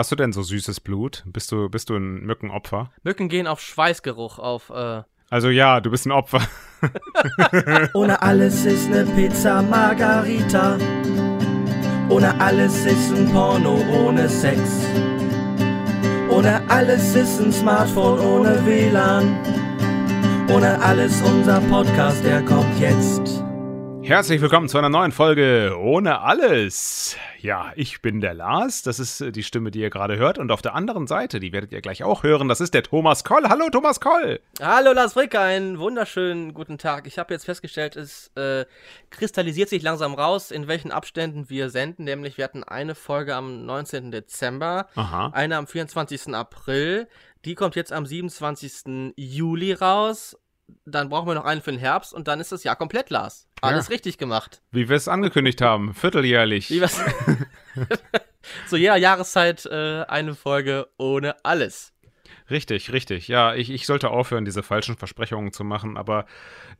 Hast 0.00 0.10
du 0.10 0.16
denn 0.16 0.32
so 0.32 0.42
süßes 0.42 0.80
Blut? 0.80 1.24
Bist 1.26 1.52
du, 1.52 1.68
bist 1.68 1.90
du 1.90 1.96
ein 1.96 2.22
Mückenopfer? 2.24 2.90
Mücken 3.02 3.28
gehen 3.28 3.46
auf 3.46 3.60
Schweißgeruch, 3.60 4.38
auf. 4.38 4.70
Äh 4.70 5.02
also 5.28 5.50
ja, 5.50 5.82
du 5.82 5.90
bist 5.90 6.06
ein 6.06 6.12
Opfer. 6.12 6.40
Ohne 7.92 8.22
alles 8.22 8.64
ist 8.64 8.86
eine 8.86 9.04
Pizza 9.04 9.60
Margarita. 9.60 10.78
Ohne 12.08 12.40
alles 12.40 12.86
ist 12.86 13.14
ein 13.14 13.30
Porno 13.30 13.78
ohne 13.92 14.26
Sex. 14.26 14.86
Ohne 16.30 16.62
alles 16.70 17.14
ist 17.14 17.38
ein 17.38 17.52
Smartphone 17.52 18.20
ohne 18.20 18.64
WLAN. 18.64 19.36
Ohne 20.50 20.80
alles 20.80 21.20
unser 21.20 21.60
Podcast, 21.60 22.24
der 22.24 22.42
kommt 22.42 22.80
jetzt. 22.80 23.44
Herzlich 24.10 24.40
willkommen 24.40 24.68
zu 24.68 24.76
einer 24.76 24.88
neuen 24.88 25.12
Folge 25.12 25.76
Ohne 25.78 26.22
alles. 26.22 27.16
Ja, 27.38 27.70
ich 27.76 28.02
bin 28.02 28.20
der 28.20 28.34
Lars, 28.34 28.82
das 28.82 28.98
ist 28.98 29.20
äh, 29.20 29.30
die 29.30 29.44
Stimme, 29.44 29.70
die 29.70 29.78
ihr 29.78 29.88
gerade 29.88 30.16
hört. 30.16 30.36
Und 30.36 30.50
auf 30.50 30.62
der 30.62 30.74
anderen 30.74 31.06
Seite, 31.06 31.38
die 31.38 31.52
werdet 31.52 31.70
ihr 31.70 31.80
gleich 31.80 32.02
auch 32.02 32.24
hören, 32.24 32.48
das 32.48 32.60
ist 32.60 32.74
der 32.74 32.82
Thomas 32.82 33.22
Koll. 33.22 33.48
Hallo 33.48 33.68
Thomas 33.70 34.00
Koll. 34.00 34.40
Hallo 34.60 34.92
Lars 34.92 35.12
Frick, 35.12 35.36
einen 35.36 35.78
wunderschönen 35.78 36.54
guten 36.54 36.76
Tag. 36.76 37.06
Ich 37.06 37.20
habe 37.20 37.32
jetzt 37.32 37.44
festgestellt, 37.44 37.94
es 37.94 38.32
äh, 38.34 38.64
kristallisiert 39.10 39.68
sich 39.68 39.84
langsam 39.84 40.14
raus, 40.14 40.50
in 40.50 40.66
welchen 40.66 40.90
Abständen 40.90 41.48
wir 41.48 41.70
senden. 41.70 42.02
Nämlich 42.02 42.36
wir 42.36 42.46
hatten 42.46 42.64
eine 42.64 42.96
Folge 42.96 43.36
am 43.36 43.64
19. 43.64 44.10
Dezember, 44.10 44.88
Aha. 44.96 45.30
eine 45.34 45.56
am 45.56 45.68
24. 45.68 46.34
April. 46.34 47.06
Die 47.44 47.54
kommt 47.54 47.76
jetzt 47.76 47.92
am 47.92 48.04
27. 48.04 49.12
Juli 49.14 49.72
raus 49.72 50.36
dann 50.84 51.08
brauchen 51.08 51.28
wir 51.28 51.34
noch 51.34 51.44
einen 51.44 51.62
für 51.62 51.70
den 51.70 51.80
Herbst 51.80 52.12
und 52.12 52.28
dann 52.28 52.40
ist 52.40 52.52
das 52.52 52.64
Jahr 52.64 52.76
komplett, 52.76 53.10
Lars. 53.10 53.48
Alles 53.60 53.88
ja. 53.88 53.92
richtig 53.92 54.18
gemacht. 54.18 54.62
Wie 54.70 54.88
wir 54.88 54.96
es 54.96 55.08
angekündigt 55.08 55.60
haben, 55.60 55.94
vierteljährlich. 55.94 56.70
Wie 56.70 56.80
Zu 58.66 58.76
jeder 58.76 58.96
Jahreszeit 58.96 59.66
äh, 59.66 60.02
eine 60.08 60.34
Folge 60.34 60.88
ohne 60.96 61.44
alles. 61.44 61.92
Richtig, 62.50 62.92
richtig. 62.92 63.28
Ja, 63.28 63.54
ich, 63.54 63.70
ich 63.70 63.86
sollte 63.86 64.10
aufhören, 64.10 64.44
diese 64.44 64.62
falschen 64.62 64.96
Versprechungen 64.96 65.52
zu 65.52 65.62
machen, 65.62 65.96
aber 65.96 66.26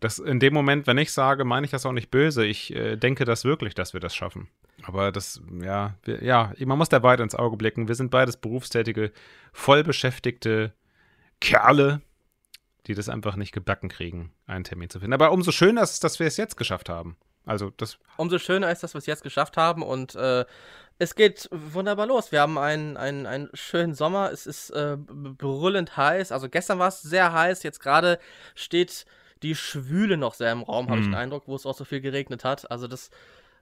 das 0.00 0.18
in 0.18 0.40
dem 0.40 0.52
Moment, 0.52 0.86
wenn 0.88 0.98
ich 0.98 1.12
sage, 1.12 1.44
meine 1.44 1.64
ich 1.64 1.70
das 1.70 1.86
auch 1.86 1.92
nicht 1.92 2.10
böse. 2.10 2.44
Ich 2.44 2.74
äh, 2.74 2.96
denke 2.96 3.24
das 3.24 3.44
wirklich, 3.44 3.74
dass 3.74 3.92
wir 3.92 4.00
das 4.00 4.14
schaffen. 4.14 4.48
Aber 4.82 5.12
das, 5.12 5.40
ja, 5.62 5.94
wir, 6.02 6.24
ja, 6.24 6.52
man 6.58 6.78
muss 6.78 6.88
der 6.88 7.02
Weite 7.04 7.22
ins 7.22 7.36
Auge 7.36 7.56
blicken. 7.56 7.86
Wir 7.86 7.94
sind 7.94 8.10
beides 8.10 8.36
berufstätige, 8.36 9.12
vollbeschäftigte 9.52 10.72
Kerle, 11.40 12.00
die 12.86 12.94
das 12.94 13.08
einfach 13.08 13.36
nicht 13.36 13.52
gebacken 13.52 13.88
kriegen, 13.88 14.32
einen 14.46 14.64
Termin 14.64 14.90
zu 14.90 15.00
finden. 15.00 15.12
Aber 15.12 15.32
umso 15.32 15.52
schöner 15.52 15.82
ist 15.82 15.92
es, 15.92 16.00
dass 16.00 16.18
wir 16.18 16.26
es 16.26 16.36
jetzt 16.36 16.56
geschafft 16.56 16.88
haben. 16.88 17.16
Also 17.46 17.70
das. 17.76 17.98
Umso 18.16 18.38
schöner 18.38 18.70
ist, 18.70 18.82
dass 18.82 18.94
wir 18.94 18.98
es 18.98 19.06
jetzt 19.06 19.22
geschafft 19.22 19.56
haben 19.56 19.82
und 19.82 20.14
äh, 20.14 20.44
es 20.98 21.14
geht 21.14 21.48
wunderbar 21.50 22.06
los. 22.06 22.30
Wir 22.30 22.42
haben 22.42 22.58
einen, 22.58 22.98
einen, 22.98 23.26
einen 23.26 23.48
schönen 23.54 23.94
Sommer. 23.94 24.30
Es 24.32 24.46
ist 24.46 24.68
äh, 24.70 24.98
brüllend 24.98 25.96
heiß. 25.96 26.30
Also 26.30 26.50
gestern 26.50 26.78
war 26.78 26.88
es 26.88 27.00
sehr 27.00 27.32
heiß. 27.32 27.62
Jetzt 27.62 27.80
gerade 27.80 28.18
steht 28.54 29.06
die 29.42 29.54
Schwüle 29.54 30.18
noch 30.18 30.34
sehr 30.34 30.52
im 30.52 30.62
Raum, 30.62 30.88
habe 30.88 30.98
mm. 30.98 31.00
ich 31.00 31.06
den 31.06 31.14
hm. 31.14 31.20
Eindruck, 31.20 31.44
wo 31.46 31.56
es 31.56 31.64
auch 31.64 31.74
so 31.74 31.86
viel 31.86 32.02
geregnet 32.02 32.44
hat. 32.44 32.70
Also 32.70 32.86
das 32.86 33.08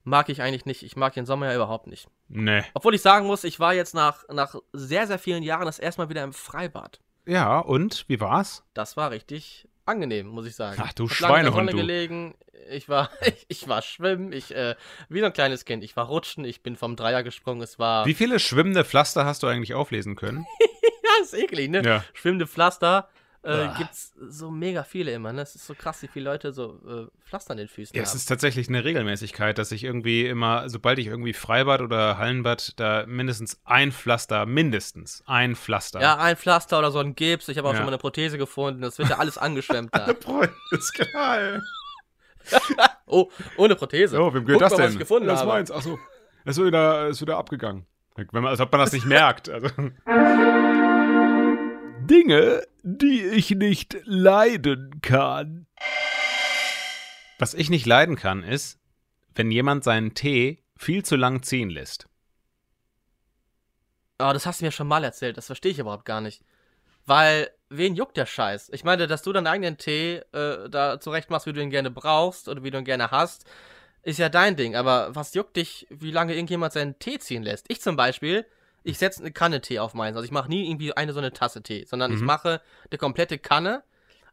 mag 0.02 0.28
ich 0.28 0.42
eigentlich 0.42 0.66
nicht. 0.66 0.82
Ich 0.82 0.96
mag 0.96 1.14
den 1.14 1.26
Sommer 1.26 1.46
ja 1.46 1.54
überhaupt 1.54 1.86
nicht. 1.86 2.08
Nee. 2.28 2.64
Obwohl 2.74 2.96
ich 2.96 3.02
sagen 3.02 3.26
muss, 3.28 3.44
ich 3.44 3.60
war 3.60 3.72
jetzt 3.72 3.94
nach, 3.94 4.28
nach 4.28 4.56
sehr, 4.72 5.06
sehr 5.06 5.20
vielen 5.20 5.44
Jahren 5.44 5.66
das 5.66 5.78
erste 5.78 6.00
Mal 6.00 6.08
wieder 6.08 6.24
im 6.24 6.32
Freibad. 6.32 6.98
Ja, 7.28 7.58
und 7.58 8.06
wie 8.08 8.20
war's? 8.20 8.64
Das 8.72 8.96
war 8.96 9.10
richtig 9.10 9.68
angenehm, 9.84 10.28
muss 10.28 10.46
ich 10.46 10.56
sagen. 10.56 10.80
Ach 10.82 10.94
du 10.94 11.08
Schweinehund, 11.08 11.70
du. 11.70 11.76
gelegen. 11.76 12.34
Ich 12.70 12.88
war, 12.88 13.10
ich, 13.20 13.44
ich, 13.48 13.68
war 13.68 13.82
schwimmen, 13.82 14.32
ich, 14.32 14.54
äh, 14.54 14.76
wie 15.10 15.20
so 15.20 15.26
ein 15.26 15.32
kleines 15.34 15.66
Kind. 15.66 15.84
Ich 15.84 15.94
war 15.94 16.06
rutschen, 16.06 16.44
ich 16.44 16.62
bin 16.62 16.74
vom 16.74 16.96
Dreier 16.96 17.22
gesprungen, 17.22 17.60
es 17.60 17.78
war... 17.78 18.06
Wie 18.06 18.14
viele 18.14 18.38
schwimmende 18.38 18.82
Pflaster 18.82 19.26
hast 19.26 19.42
du 19.42 19.46
eigentlich 19.46 19.74
auflesen 19.74 20.16
können? 20.16 20.46
ja, 20.60 21.22
ist 21.22 21.34
eklig, 21.34 21.68
ne? 21.68 21.82
Ja. 21.82 22.04
Schwimmende 22.14 22.46
Pflaster, 22.46 23.10
äh, 23.42 23.68
es 23.90 24.12
so 24.28 24.50
mega 24.50 24.82
viele 24.82 25.12
immer. 25.12 25.32
Ne? 25.32 25.42
Es 25.42 25.54
ist 25.54 25.66
so 25.66 25.74
krass, 25.74 26.02
wie 26.02 26.08
viele 26.08 26.24
Leute 26.24 26.52
so 26.52 26.80
äh, 26.86 27.26
Pflaster 27.26 27.52
an 27.52 27.58
den 27.58 27.68
Füßen 27.68 27.94
ja, 27.94 28.02
haben. 28.02 28.08
Es 28.08 28.14
ist 28.14 28.26
tatsächlich 28.26 28.68
eine 28.68 28.84
Regelmäßigkeit, 28.84 29.58
dass 29.58 29.70
ich 29.70 29.84
irgendwie 29.84 30.26
immer, 30.26 30.68
sobald 30.68 30.98
ich 30.98 31.06
irgendwie 31.06 31.32
Freibad 31.32 31.80
oder 31.80 32.18
Hallenbad, 32.18 32.78
da 32.80 33.04
mindestens 33.06 33.60
ein 33.64 33.92
Pflaster, 33.92 34.44
mindestens 34.44 35.22
ein 35.26 35.54
Pflaster. 35.54 36.00
Ja, 36.00 36.16
ein 36.18 36.36
Pflaster 36.36 36.78
oder 36.78 36.90
so 36.90 36.98
ein 36.98 37.14
Gips. 37.14 37.48
Ich 37.48 37.58
habe 37.58 37.68
auch 37.68 37.72
ja. 37.72 37.78
schon 37.78 37.86
mal 37.86 37.92
eine 37.92 37.98
Prothese 37.98 38.38
gefunden. 38.38 38.82
Das 38.82 38.98
wird 38.98 39.08
ja 39.08 39.18
alles 39.18 39.38
angeschwemmt 39.38 39.90
da. 39.94 40.14
ist 40.72 40.94
geil. 40.94 41.62
oh, 43.06 43.30
ohne 43.56 43.76
Prothese. 43.76 44.20
Oh, 44.20 44.32
wem 44.34 44.44
gehört 44.44 44.62
Guck 44.62 44.70
das 44.70 44.72
mal, 44.72 44.76
denn? 44.78 44.86
Was 44.86 44.92
ich 44.94 44.98
gefunden 44.98 45.28
das 45.28 45.40
ist 45.40 45.46
meins. 45.46 45.70
Achso, 45.70 45.98
ist 46.44 46.62
wieder, 46.62 47.06
ist 47.08 47.20
wieder 47.20 47.36
abgegangen. 47.36 47.86
Wenn 48.16 48.42
man, 48.42 48.46
als 48.46 48.60
ob 48.60 48.72
man 48.72 48.80
das 48.80 48.92
nicht 48.92 49.06
merkt. 49.06 49.48
Also. 49.48 49.68
Dinge, 52.08 52.62
die 52.82 53.22
ich 53.22 53.50
nicht 53.50 53.98
leiden 54.04 55.00
kann. 55.02 55.66
Was 57.38 57.54
ich 57.54 57.70
nicht 57.70 57.86
leiden 57.86 58.16
kann, 58.16 58.42
ist, 58.42 58.78
wenn 59.34 59.50
jemand 59.50 59.84
seinen 59.84 60.14
Tee 60.14 60.64
viel 60.76 61.04
zu 61.04 61.16
lang 61.16 61.42
ziehen 61.42 61.70
lässt. 61.70 62.06
Oh, 64.18 64.32
das 64.32 64.46
hast 64.46 64.60
du 64.60 64.64
mir 64.64 64.72
schon 64.72 64.88
mal 64.88 65.04
erzählt. 65.04 65.36
Das 65.36 65.46
verstehe 65.46 65.70
ich 65.70 65.78
überhaupt 65.78 66.04
gar 66.06 66.20
nicht. 66.20 66.42
Weil, 67.04 67.50
wen 67.68 67.94
juckt 67.94 68.16
der 68.16 68.26
Scheiß? 68.26 68.70
Ich 68.72 68.84
meine, 68.84 69.06
dass 69.06 69.22
du 69.22 69.32
deinen 69.32 69.46
eigenen 69.46 69.78
Tee 69.78 70.22
äh, 70.32 70.68
da 70.68 70.98
zurecht 70.98 71.30
machst, 71.30 71.46
wie 71.46 71.52
du 71.52 71.62
ihn 71.62 71.70
gerne 71.70 71.90
brauchst 71.90 72.48
oder 72.48 72.64
wie 72.64 72.70
du 72.70 72.78
ihn 72.78 72.84
gerne 72.84 73.10
hast, 73.10 73.44
ist 74.02 74.18
ja 74.18 74.28
dein 74.28 74.56
Ding. 74.56 74.76
Aber 74.76 75.14
was 75.14 75.34
juckt 75.34 75.56
dich, 75.56 75.86
wie 75.90 76.10
lange 76.10 76.34
irgendjemand 76.34 76.72
seinen 76.72 76.98
Tee 76.98 77.18
ziehen 77.18 77.42
lässt? 77.42 77.66
Ich 77.68 77.80
zum 77.80 77.96
Beispiel 77.96 78.46
ich 78.88 78.98
setze 78.98 79.20
eine 79.20 79.32
Kanne 79.32 79.60
Tee 79.60 79.78
auf 79.78 79.92
meins. 79.92 80.16
Also 80.16 80.24
ich 80.24 80.30
mache 80.30 80.48
nie 80.48 80.66
irgendwie 80.66 80.96
eine 80.96 81.12
so 81.12 81.18
eine 81.18 81.32
Tasse 81.32 81.62
Tee, 81.62 81.84
sondern 81.84 82.10
mhm. 82.10 82.16
ich 82.16 82.22
mache 82.22 82.62
eine 82.90 82.98
komplette 82.98 83.38
Kanne, 83.38 83.82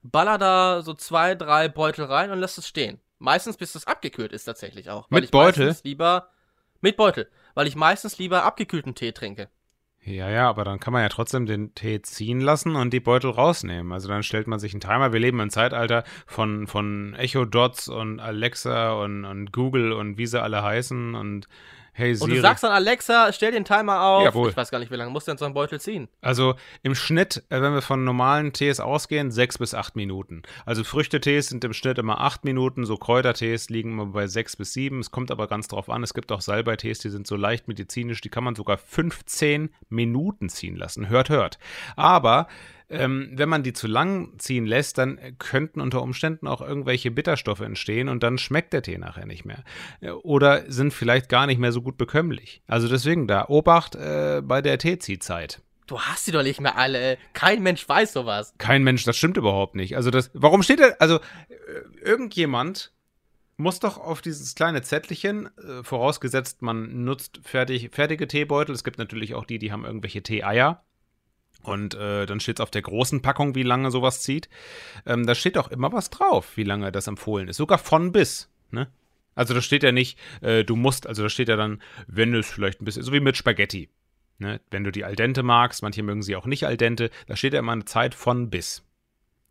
baller 0.02 0.38
da 0.38 0.82
so 0.82 0.94
zwei, 0.94 1.36
drei 1.36 1.68
Beutel 1.68 2.06
rein 2.06 2.32
und 2.32 2.40
lasse 2.40 2.62
es 2.62 2.68
stehen. 2.68 3.00
Meistens 3.20 3.58
bis 3.58 3.76
es 3.76 3.86
abgekühlt 3.86 4.32
ist 4.32 4.46
tatsächlich 4.46 4.90
auch. 4.90 5.10
Mit 5.10 5.32
Beutel? 5.32 5.76
Lieber 5.84 6.30
mit 6.80 6.96
Beutel, 6.98 7.30
weil 7.54 7.68
ich 7.68 7.76
meistens 7.76 8.18
lieber 8.18 8.44
abgekühlten 8.44 8.96
Tee 8.96 9.12
trinke. 9.12 9.50
Ja, 10.04 10.30
ja, 10.30 10.48
aber 10.48 10.64
dann 10.64 10.80
kann 10.80 10.94
man 10.94 11.02
ja 11.02 11.10
trotzdem 11.10 11.48
den 11.48 11.74
Tee 11.74 12.02
ziehen 12.02 12.40
lassen 12.40 12.76
und 12.76 12.94
die 12.94 13.00
Beutel 13.00 13.32
rausnehmen. 13.32 13.92
Also 13.92 14.08
dann 14.08 14.22
stellt 14.22 14.46
man 14.46 14.60
sich 14.60 14.72
einen 14.74 14.82
Timer. 14.82 15.12
Wir 15.12 15.20
leben 15.20 15.40
im 15.40 15.50
Zeitalter 15.50 16.04
von, 16.28 16.68
von 16.68 17.16
Echo 17.16 17.44
Dots 17.44 17.88
und 17.88 18.20
Alexa 18.20 18.94
und, 18.94 19.26
und 19.26 19.52
Google 19.52 19.92
und 19.94 20.20
wie 20.20 20.28
sie 20.28 20.40
alle 20.40 20.62
heißen 20.62 21.16
und 21.16 21.48
hey 21.96 22.14
Siri. 22.14 22.30
Und 22.30 22.36
du 22.36 22.42
sagst 22.42 22.64
dann 22.64 22.72
Alexa, 22.72 23.32
stell 23.34 23.52
den 23.52 23.66
Timer 23.66 24.02
auf. 24.02 24.24
Jawohl. 24.24 24.50
Ich 24.50 24.58
weiß 24.58 24.70
gar 24.70 24.80
nicht, 24.80 24.92
wie 24.92 24.96
lange 24.96 25.12
muss 25.12 25.26
denn 25.26 25.38
so 25.38 25.46
ein 25.46 25.54
Beutel 25.54 25.80
ziehen? 25.80 26.08
Also 26.22 26.56
im 26.84 26.94
Schnitt, 26.94 27.44
äh, 27.50 27.62
wenn 27.62 27.74
wir 27.74 27.82
von 27.82 28.04
normalen 28.04 28.54
Tees 28.54 28.80
ausgehen, 28.80 29.32
sechs 29.32 29.58
bis 29.58 29.74
acht 29.74 29.96
Minuten. 29.96 30.44
Also 30.66 30.84
Früchtetees 30.84 31.48
sind 31.48 31.64
im 31.64 31.74
Schnitt 31.74 31.98
immer 31.98 32.22
acht 32.22 32.44
Minuten, 32.46 32.86
so 32.86 32.98
Kräutertees 32.98 33.70
liegen 33.70 33.94
immer 33.94 34.08
bei 34.08 34.28
sechs 34.28 34.56
bis 34.56 34.74
sieben. 34.74 35.00
Es 35.00 35.12
kommt 35.12 35.32
aber 35.32 35.48
ganz 35.48 35.68
drauf 35.68 35.90
an. 35.90 36.04
Es 36.04 36.14
gibt 36.14 36.32
auch 36.32 36.42
Salbeitees, 36.42 37.00
die 37.00 37.10
sind 37.10 37.26
so 37.26 37.36
leicht 37.36 37.68
medizinisch, 37.68 38.22
die 38.22 38.30
kann 38.30 38.44
man 38.44 38.56
sogar 38.56 38.78
15 38.78 39.70
Minuten 39.90 40.50
ziehen 40.50 40.76
lassen. 40.76 41.10
Hört, 41.10 41.30
hört. 41.30 41.58
Aber 41.96 42.48
ähm, 42.90 43.32
wenn 43.34 43.50
man 43.50 43.64
die 43.64 43.74
zu 43.74 43.88
lang 43.88 44.34
ziehen 44.38 44.66
lässt, 44.66 44.98
dann 44.98 45.20
könnten 45.40 45.82
unter 45.82 46.02
Umständen 46.02 46.48
auch 46.48 46.62
irgendwelche 46.62 47.12
Bitterstoffe 47.12 47.62
entstehen 47.62 48.10
und 48.10 48.24
dann 48.24 48.38
schmeckt 48.38 48.74
der 48.74 48.82
Tee 48.82 48.98
nachher 48.98 49.26
nicht 49.26 49.46
mehr. 49.46 49.64
Äh, 50.02 50.12
oder 50.12 50.70
sind 50.72 50.94
vielleicht 50.94 51.30
gar 51.30 51.48
nicht 51.48 51.60
mehr 51.60 51.72
so 51.72 51.82
gut 51.82 51.98
bekömmlich. 51.98 52.62
Also 52.68 52.88
deswegen 52.88 53.28
da 53.28 53.46
Obacht 53.48 53.96
äh, 53.96 54.42
bei 54.44 54.62
der 54.62 54.78
Teeziehzeit. 54.78 55.62
Du 55.88 56.00
hast 56.00 56.26
die 56.26 56.32
doch 56.32 56.44
nicht 56.44 56.62
mehr 56.62 56.78
alle. 56.78 57.18
Kein 57.34 57.62
Mensch 57.62 57.88
weiß 57.88 58.14
sowas. 58.14 58.54
Kein 58.58 58.84
Mensch, 58.84 59.04
das 59.04 59.18
stimmt 59.18 59.38
überhaupt 59.38 59.76
nicht. 59.76 59.96
Also 59.96 60.10
das, 60.10 60.32
warum 60.34 60.64
steht 60.64 60.80
da, 60.80 60.90
also 61.00 61.18
äh, 61.18 62.02
irgendjemand 62.02 62.92
muss 63.58 63.80
doch 63.80 63.98
auf 63.98 64.22
dieses 64.22 64.56
kleine 64.56 64.82
Zettelchen, 64.82 65.48
äh, 65.58 65.84
vorausgesetzt 65.84 66.62
man 66.62 67.04
nutzt 67.04 67.40
fertig, 67.44 67.90
fertige 67.92 68.28
Teebeutel, 68.28 68.76
es 68.76 68.84
gibt 68.84 68.98
natürlich 68.98 69.34
auch 69.34 69.46
die, 69.46 69.60
die 69.60 69.72
haben 69.72 69.86
irgendwelche 69.86 70.24
Tee-Eier, 70.24 70.84
und 71.68 71.96
äh, 71.96 72.26
dann 72.26 72.40
steht 72.40 72.60
es 72.60 72.64
auf 72.64 72.72
der 72.72 72.82
großen 72.82 73.22
Packung, 73.22 73.56
wie 73.56 73.64
lange 73.64 73.92
sowas 73.92 74.22
zieht. 74.22 74.50
Ähm, 75.06 75.26
da 75.26 75.36
steht 75.36 75.58
auch 75.58 75.70
immer 75.70 75.92
was 75.92 76.10
drauf, 76.10 76.56
wie 76.56 76.64
lange 76.64 76.92
das 76.92 77.08
empfohlen 77.08 77.48
ist. 77.48 77.58
Sogar 77.58 77.78
von 77.78 78.12
bis. 78.12 78.50
Ne? 78.72 78.88
Also 79.36 79.54
da 79.54 79.62
steht 79.62 79.84
ja 79.84 79.92
nicht, 79.92 80.18
äh, 80.42 80.64
du 80.64 80.76
musst, 80.76 81.08
also 81.08 81.24
da 81.24 81.30
steht 81.30 81.50
ja 81.50 81.56
dann, 81.56 81.82
wenn 82.08 82.34
es 82.34 82.50
vielleicht 82.50 82.82
ein 82.82 82.86
bisschen, 82.86 83.04
so 83.04 83.12
wie 83.14 83.20
mit 83.20 83.38
Spaghetti. 83.38 83.90
Ne? 84.38 84.62
Wenn 84.72 84.84
du 84.84 84.92
die 84.92 85.04
al 85.04 85.16
dente 85.16 85.44
magst, 85.44 85.82
manche 85.82 86.04
mögen 86.04 86.24
sie 86.24 86.36
auch 86.36 86.46
nicht 86.46 86.66
al 86.66 86.78
dente, 86.78 87.10
da 87.28 87.36
steht 87.36 87.54
ja 87.54 87.60
immer 87.60 87.74
eine 87.74 87.86
Zeit 87.86 88.16
von 88.16 88.50
bis. 88.50 88.84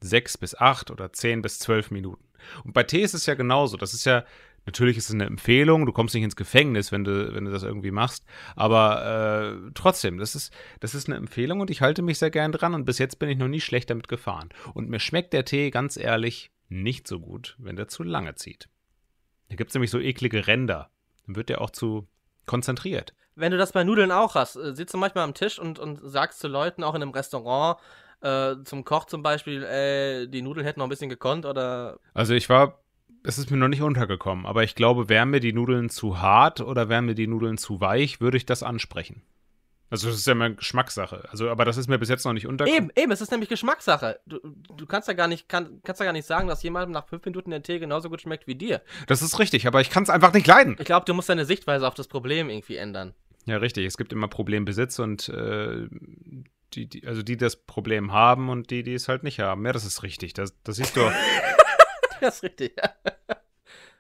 Sechs 0.01 0.37
bis 0.37 0.55
acht 0.55 0.91
oder 0.91 1.13
zehn 1.13 1.43
bis 1.43 1.59
zwölf 1.59 1.91
Minuten. 1.91 2.25
Und 2.65 2.75
bei 2.75 2.83
Tee 2.83 3.03
ist 3.03 3.15
es 3.15 3.27
ja 3.27 3.35
genauso. 3.35 3.77
Das 3.77 3.95
ist 3.95 4.05
ja 4.05 4.25
Natürlich 4.67 4.97
ist 4.97 5.09
es 5.09 5.15
eine 5.15 5.27
Empfehlung, 5.27 5.85
du 5.87 5.93
kommst 5.93 6.15
nicht 6.15 6.25
ins 6.25 6.37
Gefängnis, 6.37 6.91
wenn 6.91 7.05
du, 7.05 7.35
wenn 7.35 7.45
du 7.45 7.51
das 7.51 7.63
irgendwie 7.63 7.91
machst. 7.91 8.25
Aber 8.57 9.61
äh, 9.67 9.71
trotzdem, 9.75 10.19
das 10.19 10.35
ist, 10.35 10.53
das 10.81 10.95
ist 10.95 11.09
eine 11.09 11.17
Empfehlung 11.17 11.61
und 11.61 11.71
ich 11.71 11.83
halte 11.83 12.03
mich 12.03 12.19
sehr 12.19 12.31
gern 12.31 12.53
dran 12.53 12.75
und 12.75 12.85
bis 12.85 12.99
jetzt 12.99 13.19
bin 13.19 13.29
ich 13.29 13.37
noch 13.37 13.49
nie 13.49 13.61
schlecht 13.61 13.91
damit 13.91 14.09
gefahren. 14.09 14.49
Und 14.73 14.89
mir 14.89 15.01
schmeckt 15.01 15.33
der 15.33 15.45
Tee, 15.45 15.71
ganz 15.71 15.97
ehrlich, 15.97 16.51
nicht 16.69 17.07
so 17.07 17.21
gut, 17.21 17.57
wenn 17.59 17.77
der 17.77 17.89
zu 17.89 18.03
lange 18.03 18.35
zieht. 18.37 18.69
Da 19.51 19.57
gibt 19.57 19.71
es 19.71 19.75
nämlich 19.75 19.91
so 19.91 20.01
eklige 20.01 20.47
Ränder. 20.47 20.91
Dann 21.27 21.37
wird 21.37 21.49
der 21.49 21.61
auch 21.61 21.71
zu 21.71 22.09
konzentriert. 22.47 23.15
wenn 23.37 23.53
du 23.53 23.59
das 23.59 23.73
bei 23.73 23.85
Nudeln 23.85 24.13
auch 24.13 24.35
hast, 24.35 24.57
äh, 24.57 24.75
sitzt 24.75 24.95
du 24.95 24.99
manchmal 24.99 25.25
am 25.25 25.35
Tisch 25.35 25.59
und, 25.59 25.79
und 25.79 26.01
sagst 26.03 26.39
zu 26.41 26.49
Leuten, 26.49 26.85
auch 26.85 26.95
in 26.95 27.03
einem 27.03 27.11
Restaurant, 27.11 27.79
äh, 28.21 28.57
zum 28.65 28.85
Koch 28.85 29.05
zum 29.07 29.23
Beispiel, 29.23 29.63
äh, 29.65 30.27
die 30.27 30.43
Nudeln 30.43 30.65
hätten 30.65 30.81
noch 30.81 30.87
ein 30.87 30.91
bisschen 30.91 31.11
gekonnt 31.11 31.45
oder. 31.45 31.99
Also 32.15 32.35
ich 32.35 32.49
war, 32.49 32.84
es 33.25 33.39
ist 33.39 33.51
mir 33.51 33.57
noch 33.57 33.69
nicht 33.69 33.83
untergekommen, 33.83 34.47
aber 34.47 34.63
ich 34.63 34.75
glaube, 34.75 35.09
wären 35.09 35.31
mir 35.31 35.41
die 35.41 35.53
Nudeln 35.53 35.89
zu 35.89 36.21
hart 36.21 36.61
oder 36.61 36.89
wären 36.89 37.07
mir 37.07 37.15
die 37.15 37.27
Nudeln 37.27 37.57
zu 37.57 37.81
weich, 37.81 38.21
würde 38.21 38.37
ich 38.37 38.47
das 38.47 38.63
ansprechen. 38.63 39.23
Also 39.91 40.09
das 40.09 40.17
ist 40.17 40.27
ja 40.27 40.33
immer 40.33 40.51
Geschmackssache. 40.51 41.29
Also, 41.31 41.49
aber 41.51 41.65
das 41.65 41.77
ist 41.77 41.89
mir 41.89 41.99
bis 41.99 42.09
jetzt 42.09 42.25
noch 42.25 42.33
nicht 42.33 42.47
untergekommen. 42.47 42.91
Eben, 42.91 43.03
eben, 43.03 43.13
es 43.13 43.21
ist 43.21 43.31
nämlich 43.31 43.49
Geschmackssache. 43.49 44.19
Du, 44.27 44.41
du 44.77 44.87
kannst 44.87 45.09
ja 45.09 45.15
gar 45.15 45.29
nicht, 45.29 45.49
kann, 45.49 45.81
kannst 45.85 46.01
ja 46.01 46.05
gar 46.05 46.13
nicht 46.13 46.27
sagen, 46.27 46.49
dass 46.49 46.63
jemandem 46.63 46.91
nach 46.91 47.07
fünf 47.07 47.25
Minuten 47.25 47.51
der 47.51 47.63
Tee 47.63 47.79
genauso 47.79 48.11
gut 48.11 48.21
schmeckt 48.21 48.47
wie 48.47 48.57
dir. 48.57 48.83
Das 49.07 49.23
ist 49.23 49.39
richtig, 49.39 49.67
aber 49.67 49.81
ich 49.81 49.91
kann 49.91 50.03
es 50.03 50.11
einfach 50.11 50.33
nicht 50.33 50.47
leiden. 50.47 50.77
Ich 50.79 50.85
glaube, 50.85 51.07
du 51.07 51.15
musst 51.15 51.29
deine 51.29 51.45
Sichtweise 51.45 51.87
auf 51.87 51.95
das 51.95 52.09
Problem 52.09 52.51
irgendwie 52.51 52.77
ändern. 52.77 53.15
Ja, 53.47 53.59
richtig. 53.59 53.87
Es 53.87 53.97
gibt 53.97 54.13
immer 54.13 54.27
Problembesitz 54.27 54.99
und 54.99 55.29
äh, 55.29 55.87
die, 56.73 56.87
die, 56.89 57.07
also 57.07 57.23
die 57.23 57.37
das 57.37 57.57
Problem 57.57 58.13
haben 58.13 58.49
und 58.49 58.71
die, 58.71 58.83
die 58.83 58.95
es 58.95 59.09
halt 59.09 59.23
nicht 59.23 59.39
haben. 59.39 59.65
Ja, 59.65 59.73
das 59.73 59.85
ist 59.85 60.03
richtig. 60.03 60.35
Das, 60.35 60.55
das 60.65 60.77
siehst 60.77 60.97
du. 60.97 61.03
Das 62.21 62.37
ist 62.37 62.43
richtig. 62.43 62.77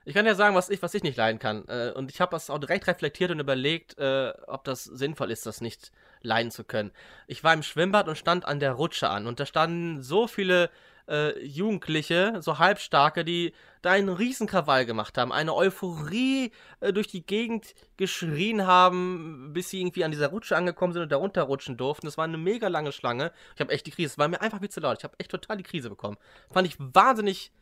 Ich 0.06 0.14
kann 0.14 0.26
ja 0.26 0.34
sagen, 0.34 0.54
was 0.54 0.68
ich, 0.68 0.82
was 0.82 0.92
ich 0.94 1.02
nicht 1.02 1.16
leiden 1.16 1.38
kann. 1.38 1.66
Äh, 1.66 1.92
Und 1.94 2.10
ich 2.10 2.20
habe 2.20 2.32
das 2.32 2.50
auch 2.50 2.58
direkt 2.58 2.86
reflektiert 2.86 3.30
und 3.30 3.40
überlegt, 3.40 3.98
äh, 3.98 4.32
ob 4.46 4.64
das 4.64 4.84
sinnvoll 4.84 5.30
ist, 5.30 5.46
das 5.46 5.60
nicht 5.60 5.92
leiden 6.20 6.50
zu 6.50 6.64
können. 6.64 6.92
Ich 7.26 7.42
war 7.42 7.54
im 7.54 7.62
Schwimmbad 7.62 8.08
und 8.08 8.18
stand 8.18 8.44
an 8.44 8.60
der 8.60 8.72
Rutsche 8.72 9.08
an. 9.08 9.26
Und 9.26 9.40
da 9.40 9.46
standen 9.46 10.02
so 10.02 10.26
viele 10.26 10.70
äh, 11.08 11.38
Jugendliche, 11.42 12.36
so 12.40 12.58
halbstarke, 12.58 13.24
die 13.24 13.54
da 13.80 13.92
einen 13.92 14.10
riesen 14.10 14.46
Krawall 14.46 14.84
gemacht 14.86 15.16
haben, 15.16 15.32
eine 15.32 15.54
Euphorie 15.54 16.52
äh, 16.80 16.92
durch 16.92 17.08
die 17.08 17.24
Gegend 17.24 17.74
geschrien 17.96 18.66
haben, 18.66 19.52
bis 19.54 19.70
sie 19.70 19.80
irgendwie 19.80 20.04
an 20.04 20.10
dieser 20.10 20.28
Rutsche 20.28 20.56
angekommen 20.56 20.92
sind 20.92 21.02
und 21.02 21.12
da 21.12 21.16
runterrutschen 21.16 21.76
durften. 21.78 22.06
Das 22.06 22.18
war 22.18 22.24
eine 22.24 22.38
mega 22.38 22.68
lange 22.68 22.92
Schlange. 22.92 23.32
Ich 23.54 23.60
habe 23.60 23.72
echt 23.72 23.86
die 23.86 23.90
Krise. 23.90 24.12
Es 24.12 24.18
war 24.18 24.28
mir 24.28 24.40
einfach 24.42 24.60
viel 24.60 24.70
zu 24.70 24.80
laut. 24.80 24.98
Ich 24.98 25.04
habe 25.04 25.14
echt 25.18 25.30
total 25.30 25.56
die 25.56 25.62
Krise 25.62 25.88
bekommen. 25.90 26.16
Fand 26.50 26.66
ich 26.68 26.76
wahnsinnig, 26.78 27.52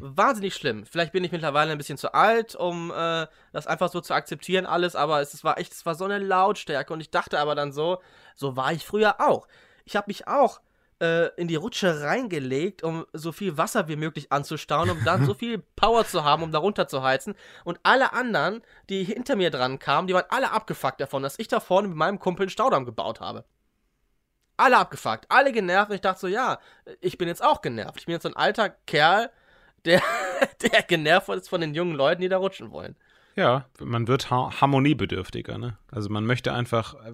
wahnsinnig 0.00 0.54
schlimm. 0.54 0.84
Vielleicht 0.86 1.12
bin 1.12 1.24
ich 1.24 1.32
mittlerweile 1.32 1.72
ein 1.72 1.78
bisschen 1.78 1.98
zu 1.98 2.14
alt, 2.14 2.54
um 2.54 2.90
äh, 2.90 3.26
das 3.52 3.66
einfach 3.66 3.90
so 3.90 4.00
zu 4.00 4.14
akzeptieren 4.14 4.66
alles, 4.66 4.96
aber 4.96 5.20
es, 5.20 5.34
es 5.34 5.44
war 5.44 5.58
echt, 5.58 5.72
es 5.72 5.84
war 5.86 5.94
so 5.94 6.04
eine 6.04 6.18
Lautstärke 6.18 6.92
und 6.92 7.00
ich 7.00 7.10
dachte 7.10 7.38
aber 7.38 7.54
dann 7.54 7.72
so, 7.72 7.98
so 8.34 8.56
war 8.56 8.72
ich 8.72 8.86
früher 8.86 9.20
auch. 9.20 9.46
Ich 9.84 9.96
habe 9.96 10.06
mich 10.08 10.26
auch 10.28 10.60
äh, 11.02 11.34
in 11.36 11.48
die 11.48 11.56
Rutsche 11.56 12.02
reingelegt, 12.02 12.84
um 12.84 13.04
so 13.12 13.32
viel 13.32 13.58
Wasser 13.58 13.88
wie 13.88 13.96
möglich 13.96 14.30
anzustauen, 14.30 14.88
um 14.88 15.04
dann 15.04 15.26
so 15.26 15.34
viel 15.42 15.58
Power 15.58 16.06
zu 16.06 16.24
haben, 16.24 16.44
um 16.44 16.52
da 16.52 16.58
runter 16.58 16.86
zu 16.86 17.02
heizen. 17.02 17.34
Und 17.64 17.80
alle 17.82 18.12
anderen, 18.12 18.62
die 18.88 19.02
hinter 19.02 19.34
mir 19.34 19.50
dran 19.50 19.80
kamen, 19.80 20.06
die 20.06 20.14
waren 20.14 20.26
alle 20.28 20.52
abgefuckt 20.52 21.00
davon, 21.00 21.24
dass 21.24 21.38
ich 21.38 21.48
da 21.48 21.58
vorne 21.58 21.88
mit 21.88 21.96
meinem 21.96 22.20
Kumpel 22.20 22.44
einen 22.44 22.50
Staudamm 22.50 22.84
gebaut 22.84 23.20
habe. 23.20 23.44
Alle 24.56 24.78
abgefuckt, 24.78 25.26
alle 25.28 25.50
genervt. 25.50 25.90
Und 25.90 25.96
ich 25.96 26.02
dachte 26.02 26.20
so, 26.20 26.28
ja, 26.28 26.60
ich 27.00 27.18
bin 27.18 27.26
jetzt 27.26 27.42
auch 27.42 27.62
genervt. 27.62 27.98
Ich 27.98 28.06
bin 28.06 28.12
jetzt 28.12 28.22
so 28.22 28.28
ein 28.28 28.36
alter 28.36 28.70
Kerl, 28.70 29.30
der, 29.84 30.02
der 30.62 30.82
genervt 30.82 31.28
ist 31.30 31.48
von 31.48 31.60
den 31.60 31.74
jungen 31.74 31.94
Leuten, 31.94 32.22
die 32.22 32.28
da 32.28 32.38
rutschen 32.38 32.70
wollen. 32.70 32.96
Ja, 33.36 33.66
man 33.80 34.08
wird 34.08 34.30
ha 34.30 34.60
harmoniebedürftiger, 34.60 35.58
ne? 35.58 35.78
Also 35.90 36.10
man 36.10 36.26
möchte 36.26 36.52
einfach, 36.52 36.94
äh, 37.06 37.12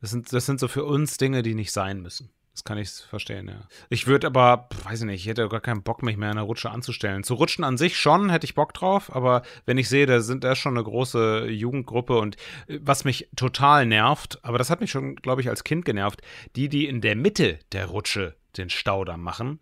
das 0.00 0.10
sind, 0.10 0.32
das 0.32 0.46
sind 0.46 0.60
so 0.60 0.68
für 0.68 0.84
uns 0.84 1.18
Dinge, 1.18 1.42
die 1.42 1.54
nicht 1.54 1.72
sein 1.72 2.00
müssen. 2.00 2.30
Das 2.56 2.64
kann 2.64 2.78
ich 2.78 2.88
verstehen, 2.88 3.48
ja. 3.48 3.68
Ich 3.90 4.06
würde 4.06 4.26
aber, 4.26 4.70
weiß 4.84 5.00
ich 5.00 5.06
nicht, 5.06 5.20
ich 5.20 5.28
hätte 5.28 5.46
gar 5.50 5.60
keinen 5.60 5.82
Bock, 5.82 6.02
mich 6.02 6.16
mehr 6.16 6.30
in 6.30 6.36
der 6.36 6.46
Rutsche 6.46 6.70
anzustellen. 6.70 7.22
Zu 7.22 7.34
rutschen 7.34 7.64
an 7.64 7.76
sich 7.76 7.98
schon, 7.98 8.30
hätte 8.30 8.46
ich 8.46 8.54
Bock 8.54 8.72
drauf, 8.72 9.14
aber 9.14 9.42
wenn 9.66 9.76
ich 9.76 9.90
sehe, 9.90 10.06
da 10.06 10.20
sind 10.20 10.42
da 10.42 10.56
schon 10.56 10.74
eine 10.74 10.82
große 10.82 11.48
Jugendgruppe 11.48 12.18
und 12.18 12.36
äh, 12.66 12.78
was 12.80 13.04
mich 13.04 13.28
total 13.36 13.84
nervt, 13.84 14.38
aber 14.42 14.56
das 14.56 14.70
hat 14.70 14.80
mich 14.80 14.90
schon, 14.90 15.16
glaube 15.16 15.42
ich, 15.42 15.50
als 15.50 15.64
Kind 15.64 15.84
genervt, 15.84 16.22
die, 16.56 16.70
die 16.70 16.86
in 16.86 17.02
der 17.02 17.14
Mitte 17.14 17.58
der 17.72 17.86
Rutsche 17.86 18.34
den 18.56 18.70
Staudamm 18.70 19.20
machen. 19.20 19.60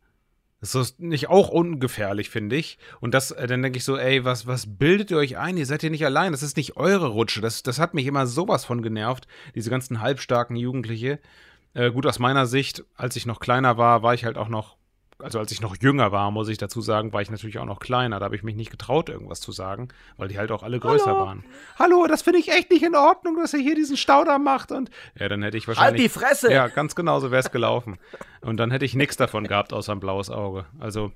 Das 0.65 0.75
ist 0.75 0.99
nicht 0.99 1.29
auch 1.29 1.51
ungefährlich, 1.51 2.31
finde 2.31 2.57
ich. 2.57 2.79
Und 3.01 3.13
das, 3.13 3.33
äh, 3.33 3.47
dann 3.47 3.61
denke 3.61 3.77
ich 3.77 3.85
so, 3.85 3.99
ey, 3.99 4.25
was, 4.25 4.47
was 4.47 4.79
bildet 4.79 5.11
ihr 5.11 5.19
euch 5.19 5.37
ein? 5.37 5.59
Ihr 5.59 5.67
seid 5.67 5.83
hier 5.83 5.91
nicht 5.91 6.07
allein. 6.07 6.33
Das 6.33 6.43
ist 6.43 6.57
nicht 6.57 6.79
eure 6.79 7.09
Rutsche. 7.09 7.43
Das, 7.43 7.63
das 7.63 7.79
hat 7.79 7.93
mich 7.93 8.07
immer 8.07 8.27
sowas 8.27 8.65
von 8.65 8.81
genervt, 8.81 9.29
diese 9.55 9.69
ganzen 9.69 10.01
halbstarken 10.01 10.57
Jugendliche. 10.57 11.19
Äh, 11.75 11.91
gut, 11.91 12.07
aus 12.07 12.19
meiner 12.19 12.47
Sicht, 12.47 12.83
als 12.97 13.15
ich 13.15 13.27
noch 13.27 13.41
kleiner 13.41 13.77
war, 13.77 14.03
war 14.03 14.15
ich 14.15 14.25
halt 14.25 14.39
auch 14.39 14.49
noch, 14.49 14.77
also 15.19 15.39
als 15.39 15.53
ich 15.53 15.61
noch 15.61 15.77
jünger 15.81 16.13
war, 16.13 16.31
muss 16.31 16.49
ich 16.49 16.59
dazu 16.59 16.81
sagen, 16.81 17.13
war 17.13 17.23
ich 17.23 17.31
natürlich 17.31 17.59
auch 17.59 17.65
noch 17.65 17.79
kleiner. 17.79 18.19
Da 18.19 18.25
habe 18.25 18.37
ich 18.37 18.43
mich 18.43 18.57
nicht 18.57 18.71
getraut, 18.71 19.09
irgendwas 19.09 19.41
zu 19.41 19.53
sagen, 19.53 19.89
weil 20.17 20.29
die 20.29 20.39
halt 20.39 20.51
auch 20.51 20.63
alle 20.63 20.81
größer 20.81 21.07
Hallo. 21.07 21.27
waren. 21.27 21.45
Hallo, 21.79 22.07
das 22.07 22.23
finde 22.23 22.41
ich 22.41 22.49
echt 22.51 22.71
nicht 22.71 22.83
in 22.83 22.95
Ordnung, 22.95 23.37
dass 23.37 23.55
ihr 23.55 23.61
hier 23.61 23.75
diesen 23.75 23.97
Staudamm 23.97 24.45
macht. 24.45 24.73
Und 24.73 24.91
ja, 25.19 25.29
dann 25.29 25.43
hätte 25.43 25.57
ich 25.57 25.67
Halt 25.67 25.77
wahrscheinlich. 25.77 26.03
die 26.03 26.09
Fresse! 26.09 26.53
Ja, 26.53 26.69
ganz 26.69 26.95
genau 26.95 27.21
so 27.21 27.31
wäre 27.31 27.41
es 27.41 27.51
gelaufen. 27.51 27.97
Und 28.41 28.57
dann 28.59 28.71
hätte 28.71 28.85
ich 28.85 28.95
nichts 28.95 29.17
davon 29.17 29.47
gehabt, 29.47 29.73
außer 29.73 29.93
ein 29.93 30.01
blaues 30.01 30.31
Auge. 30.31 30.67
Also, 30.81 31.13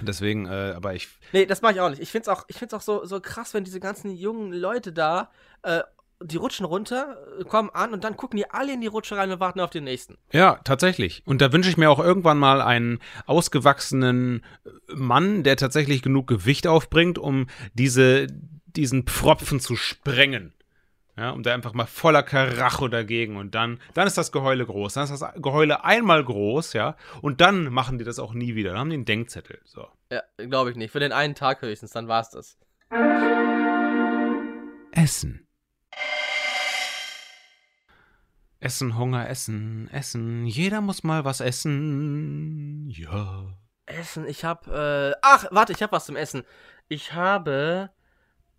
deswegen, 0.00 0.46
äh, 0.46 0.72
aber 0.76 0.94
ich. 0.94 1.08
Nee, 1.32 1.46
das 1.46 1.62
mache 1.62 1.74
ich 1.74 1.80
auch 1.80 1.90
nicht. 1.90 2.02
Ich 2.02 2.10
find's 2.10 2.28
auch, 2.28 2.44
ich 2.48 2.56
find's 2.56 2.74
auch 2.74 2.80
so, 2.80 3.04
so 3.04 3.20
krass, 3.20 3.54
wenn 3.54 3.64
diese 3.64 3.80
ganzen 3.80 4.10
jungen 4.10 4.52
Leute 4.52 4.92
da, 4.92 5.30
äh, 5.62 5.82
die 6.22 6.36
rutschen 6.36 6.66
runter, 6.66 7.16
äh, 7.38 7.44
kommen 7.44 7.70
an 7.70 7.92
und 7.92 8.04
dann 8.04 8.16
gucken 8.16 8.36
die 8.36 8.50
alle 8.50 8.72
in 8.72 8.80
die 8.80 8.86
Rutsche 8.86 9.16
rein 9.16 9.30
und 9.30 9.40
warten 9.40 9.60
auf 9.60 9.70
den 9.70 9.84
nächsten. 9.84 10.18
Ja, 10.32 10.60
tatsächlich. 10.64 11.22
Und 11.26 11.40
da 11.40 11.52
wünsche 11.52 11.70
ich 11.70 11.76
mir 11.76 11.90
auch 11.90 11.98
irgendwann 11.98 12.38
mal 12.38 12.60
einen 12.60 13.00
ausgewachsenen 13.26 14.44
äh, 14.64 14.70
Mann, 14.94 15.42
der 15.42 15.56
tatsächlich 15.56 16.02
genug 16.02 16.26
Gewicht 16.26 16.66
aufbringt, 16.66 17.18
um 17.18 17.46
diese, 17.74 18.26
diesen 18.66 19.04
Pfropfen 19.04 19.60
zu 19.60 19.76
sprengen. 19.76 20.52
Ja, 21.16 21.30
um 21.30 21.42
da 21.42 21.52
einfach 21.52 21.74
mal 21.74 21.86
voller 21.86 22.22
Karacho 22.22 22.88
dagegen 22.88 23.36
und 23.36 23.54
dann, 23.54 23.78
dann 23.92 24.06
ist 24.06 24.16
das 24.16 24.32
Geheule 24.32 24.64
groß. 24.64 24.94
Dann 24.94 25.04
ist 25.04 25.20
das 25.20 25.34
Geheule 25.34 25.84
einmal 25.84 26.24
groß, 26.24 26.72
ja, 26.72 26.96
und 27.20 27.42
dann 27.42 27.64
machen 27.64 27.98
die 27.98 28.04
das 28.04 28.18
auch 28.18 28.32
nie 28.32 28.54
wieder. 28.54 28.70
Dann 28.70 28.78
haben 28.78 28.90
die 28.90 28.94
einen 28.94 29.04
Denkzettel. 29.04 29.60
So. 29.64 29.86
Ja, 30.10 30.22
glaube 30.38 30.70
ich 30.70 30.76
nicht. 30.76 30.92
Für 30.92 31.00
den 31.00 31.12
einen 31.12 31.34
Tag 31.34 31.60
höchstens, 31.60 31.90
dann 31.90 32.08
war's 32.08 32.30
das. 32.30 32.56
Essen. 34.92 35.46
Essen, 38.60 38.96
Hunger, 38.98 39.28
Essen, 39.28 39.88
Essen. 39.90 40.46
Jeder 40.46 40.80
muss 40.82 41.02
mal 41.02 41.24
was 41.24 41.40
essen. 41.40 42.90
Ja. 42.90 43.46
Essen, 43.86 44.26
ich 44.28 44.44
hab, 44.44 44.66
äh, 44.68 45.12
ach, 45.22 45.46
warte, 45.50 45.72
ich 45.72 45.82
hab 45.82 45.92
was 45.92 46.04
zum 46.06 46.16
Essen. 46.16 46.44
Ich 46.88 47.14
habe, 47.14 47.90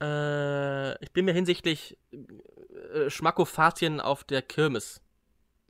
äh, 0.01 1.03
ich 1.03 1.11
bin 1.13 1.25
mir 1.25 1.33
hinsichtlich 1.33 1.97
äh, 2.11 3.09
Schmackofatien 3.09 3.99
auf 3.99 4.23
der 4.23 4.41
Kirmes 4.41 5.01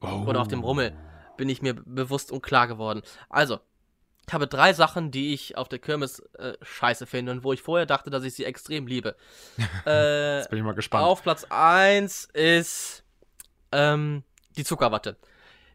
Oh. 0.03 0.25
oder 0.25 0.41
auf 0.41 0.47
dem 0.47 0.61
Rummel 0.63 0.97
bin 1.37 1.47
ich 1.47 1.61
mir 1.61 1.75
bewusst 1.75 2.31
unklar 2.31 2.67
geworden. 2.67 3.03
Also, 3.29 3.59
ich 4.27 4.33
habe 4.33 4.47
drei 4.47 4.73
Sachen, 4.73 5.11
die 5.11 5.31
ich 5.33 5.57
auf 5.57 5.69
der 5.69 5.77
Kirmes 5.77 6.21
äh, 6.39 6.53
scheiße 6.63 7.05
finde 7.05 7.31
und 7.33 7.43
wo 7.43 7.53
ich 7.53 7.61
vorher 7.61 7.85
dachte, 7.85 8.09
dass 8.09 8.23
ich 8.23 8.33
sie 8.33 8.45
extrem 8.45 8.87
liebe. 8.87 9.15
äh, 9.85 10.37
Jetzt 10.39 10.49
bin 10.49 10.57
ich 10.57 10.65
mal 10.65 10.73
gespannt. 10.73 11.05
auf 11.05 11.21
Platz 11.21 11.45
1 11.51 12.29
ist 12.33 13.03
ähm, 13.71 14.23
die 14.57 14.63
Zuckerwatte. 14.63 15.17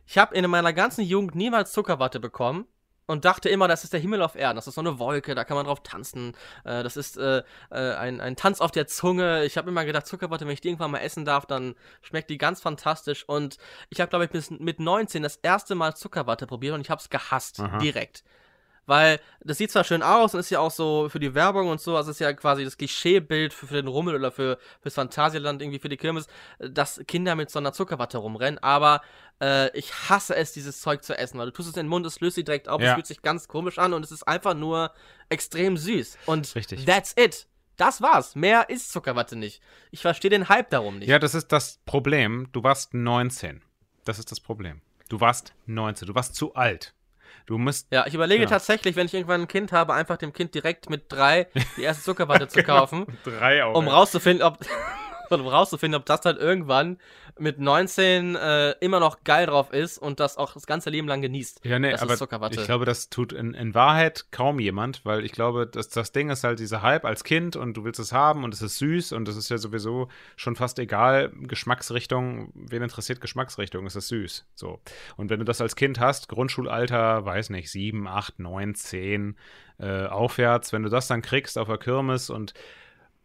Ich 0.06 0.18
habe 0.18 0.34
in 0.34 0.48
meiner 0.48 0.72
ganzen 0.72 1.02
Jugend 1.02 1.34
niemals 1.34 1.72
Zuckerwatte 1.72 2.20
bekommen 2.20 2.66
und 3.06 3.24
dachte 3.24 3.48
immer, 3.48 3.68
das 3.68 3.84
ist 3.84 3.92
der 3.92 4.00
Himmel 4.00 4.22
auf 4.22 4.34
Erden. 4.34 4.56
Das 4.56 4.66
ist 4.66 4.74
so 4.74 4.80
eine 4.80 4.98
Wolke, 4.98 5.34
da 5.34 5.44
kann 5.44 5.56
man 5.56 5.66
drauf 5.66 5.82
tanzen. 5.82 6.36
Äh, 6.64 6.82
das 6.82 6.96
ist 6.96 7.16
äh, 7.16 7.42
äh, 7.70 7.94
ein, 7.94 8.20
ein 8.20 8.36
Tanz 8.36 8.60
auf 8.60 8.70
der 8.70 8.86
Zunge. 8.86 9.44
Ich 9.44 9.56
habe 9.56 9.70
immer 9.70 9.84
gedacht, 9.84 10.06
Zuckerwatte, 10.06 10.44
wenn 10.46 10.52
ich 10.52 10.60
die 10.60 10.68
irgendwann 10.68 10.90
mal 10.90 10.98
essen 10.98 11.24
darf, 11.24 11.46
dann 11.46 11.74
schmeckt 12.02 12.30
die 12.30 12.38
ganz 12.38 12.60
fantastisch. 12.60 13.28
Und 13.28 13.58
ich 13.90 14.00
habe, 14.00 14.10
glaube 14.10 14.24
ich, 14.24 14.30
bis 14.30 14.50
mit 14.50 14.80
19 14.80 15.22
das 15.22 15.36
erste 15.36 15.74
Mal 15.74 15.94
Zuckerwatte 15.94 16.46
probiert 16.46 16.74
und 16.74 16.80
ich 16.80 16.90
habe 16.90 17.00
es 17.00 17.10
gehasst. 17.10 17.60
Aha. 17.60 17.78
Direkt. 17.78 18.24
Weil 18.86 19.20
das 19.40 19.58
sieht 19.58 19.70
zwar 19.72 19.82
schön 19.84 20.02
aus 20.02 20.32
und 20.34 20.40
ist 20.40 20.50
ja 20.50 20.60
auch 20.60 20.70
so 20.70 21.08
für 21.08 21.18
die 21.18 21.34
Werbung 21.34 21.68
und 21.68 21.80
so, 21.80 21.96
also 21.96 22.12
ist 22.12 22.20
ja 22.20 22.32
quasi 22.32 22.64
das 22.64 22.76
Klischeebild 22.76 23.52
für, 23.52 23.66
für 23.66 23.74
den 23.74 23.88
Rummel 23.88 24.14
oder 24.14 24.30
für 24.30 24.58
fürs 24.80 24.94
Phantasialand 24.94 25.60
irgendwie 25.60 25.80
für 25.80 25.88
die 25.88 25.96
Kirmes, 25.96 26.28
dass 26.60 27.00
Kinder 27.08 27.34
mit 27.34 27.50
so 27.50 27.58
einer 27.58 27.72
Zuckerwatte 27.72 28.18
rumrennen, 28.18 28.58
aber 28.62 29.02
äh, 29.42 29.76
ich 29.76 29.92
hasse 30.08 30.36
es, 30.36 30.52
dieses 30.52 30.80
Zeug 30.80 31.02
zu 31.02 31.18
essen, 31.18 31.38
weil 31.38 31.46
du 31.46 31.52
tust 31.52 31.68
es 31.68 31.74
in 31.76 31.80
den 31.86 31.88
Mund, 31.88 32.06
es 32.06 32.20
löst 32.20 32.36
sich 32.36 32.44
direkt 32.44 32.68
auf, 32.68 32.80
Ja. 32.80 32.88
es 32.90 32.94
fühlt 32.94 33.06
sich 33.06 33.22
ganz 33.22 33.48
komisch 33.48 33.78
an 33.78 33.92
und 33.92 34.04
es 34.04 34.12
ist 34.12 34.22
einfach 34.22 34.54
nur 34.54 34.92
extrem 35.28 35.76
süß. 35.76 36.16
Und 36.26 36.54
Richtig. 36.54 36.84
that's 36.84 37.12
it. 37.18 37.46
Das 37.76 38.00
war's. 38.00 38.36
Mehr 38.36 38.70
ist 38.70 38.90
Zuckerwatte 38.92 39.36
nicht. 39.36 39.60
Ich 39.90 40.00
verstehe 40.00 40.30
den 40.30 40.48
Hype 40.48 40.70
darum 40.70 40.98
nicht. 41.00 41.08
Ja, 41.08 41.18
das 41.18 41.34
ist 41.34 41.52
das 41.52 41.78
Problem. 41.84 42.48
Du 42.52 42.62
warst 42.62 42.94
19. 42.94 43.62
Das 44.04 44.18
ist 44.18 44.30
das 44.30 44.40
Problem. 44.40 44.80
Du 45.10 45.20
warst 45.20 45.52
19. 45.66 46.06
Du 46.08 46.14
warst 46.14 46.34
zu 46.36 46.54
alt. 46.54 46.94
Du 47.46 47.58
musst. 47.58 47.86
Ja, 47.92 48.06
ich 48.06 48.14
überlege 48.14 48.42
Ja. 48.44 48.48
tatsächlich, 48.48 48.96
wenn 48.96 49.06
ich 49.06 49.14
irgendwann 49.14 49.42
ein 49.42 49.48
Kind 49.48 49.72
habe, 49.72 49.94
einfach 49.94 50.16
dem 50.16 50.32
Kind 50.32 50.54
direkt 50.54 50.90
mit 50.90 51.04
drei 51.12 51.46
die 51.76 51.82
erste 51.82 52.02
Zuckerwatte 52.02 52.48
zu 52.48 52.62
kaufen. 52.64 53.06
Drei 53.24 53.62
Augen. 53.64 53.76
um 53.76 53.88
rauszufinden, 53.88 54.46
ob, 54.46 54.58
Und 55.30 55.46
rauszufinden, 55.46 55.98
ob 55.98 56.06
das 56.06 56.20
dann 56.20 56.36
irgendwann 56.36 56.98
mit 57.38 57.58
19 57.58 58.34
äh, 58.34 58.70
immer 58.80 59.00
noch 59.00 59.22
geil 59.24 59.46
drauf 59.46 59.72
ist 59.72 59.98
und 59.98 60.20
das 60.20 60.38
auch 60.38 60.54
das 60.54 60.66
ganze 60.66 60.88
Leben 60.88 61.06
lang 61.06 61.20
genießt. 61.20 61.64
Ja, 61.64 61.78
nee, 61.78 61.90
Das 61.90 62.02
aber 62.02 62.50
ich 62.50 62.64
glaube, 62.64 62.86
das 62.86 63.10
tut 63.10 63.32
in, 63.32 63.52
in 63.52 63.74
Wahrheit 63.74 64.26
kaum 64.30 64.58
jemand, 64.58 65.04
weil 65.04 65.24
ich 65.24 65.32
glaube, 65.32 65.66
dass 65.66 65.88
das 65.88 66.12
Ding 66.12 66.30
ist 66.30 66.44
halt 66.44 66.58
dieser 66.58 66.82
Hype 66.82 67.04
als 67.04 67.24
Kind 67.24 67.56
und 67.56 67.74
du 67.74 67.84
willst 67.84 68.00
es 68.00 68.12
haben 68.12 68.44
und 68.44 68.54
es 68.54 68.62
ist 68.62 68.78
süß 68.78 69.12
und 69.12 69.28
es 69.28 69.36
ist 69.36 69.50
ja 69.50 69.58
sowieso 69.58 70.08
schon 70.36 70.56
fast 70.56 70.78
egal, 70.78 71.30
Geschmacksrichtung, 71.42 72.52
wen 72.54 72.82
interessiert 72.82 73.20
Geschmacksrichtung, 73.20 73.86
es 73.86 73.96
ist 73.96 74.08
süß. 74.08 74.46
So. 74.54 74.80
Und 75.16 75.28
wenn 75.28 75.38
du 75.38 75.44
das 75.44 75.60
als 75.60 75.76
Kind 75.76 76.00
hast, 76.00 76.28
Grundschulalter, 76.28 77.24
weiß 77.24 77.50
nicht, 77.50 77.70
sieben, 77.70 78.08
acht, 78.08 78.38
neun, 78.38 78.74
zehn, 78.74 79.36
äh, 79.78 80.06
aufwärts, 80.06 80.72
wenn 80.72 80.82
du 80.82 80.88
das 80.88 81.06
dann 81.06 81.20
kriegst 81.22 81.58
auf 81.58 81.68
der 81.68 81.78
Kirmes 81.78 82.30
und 82.30 82.54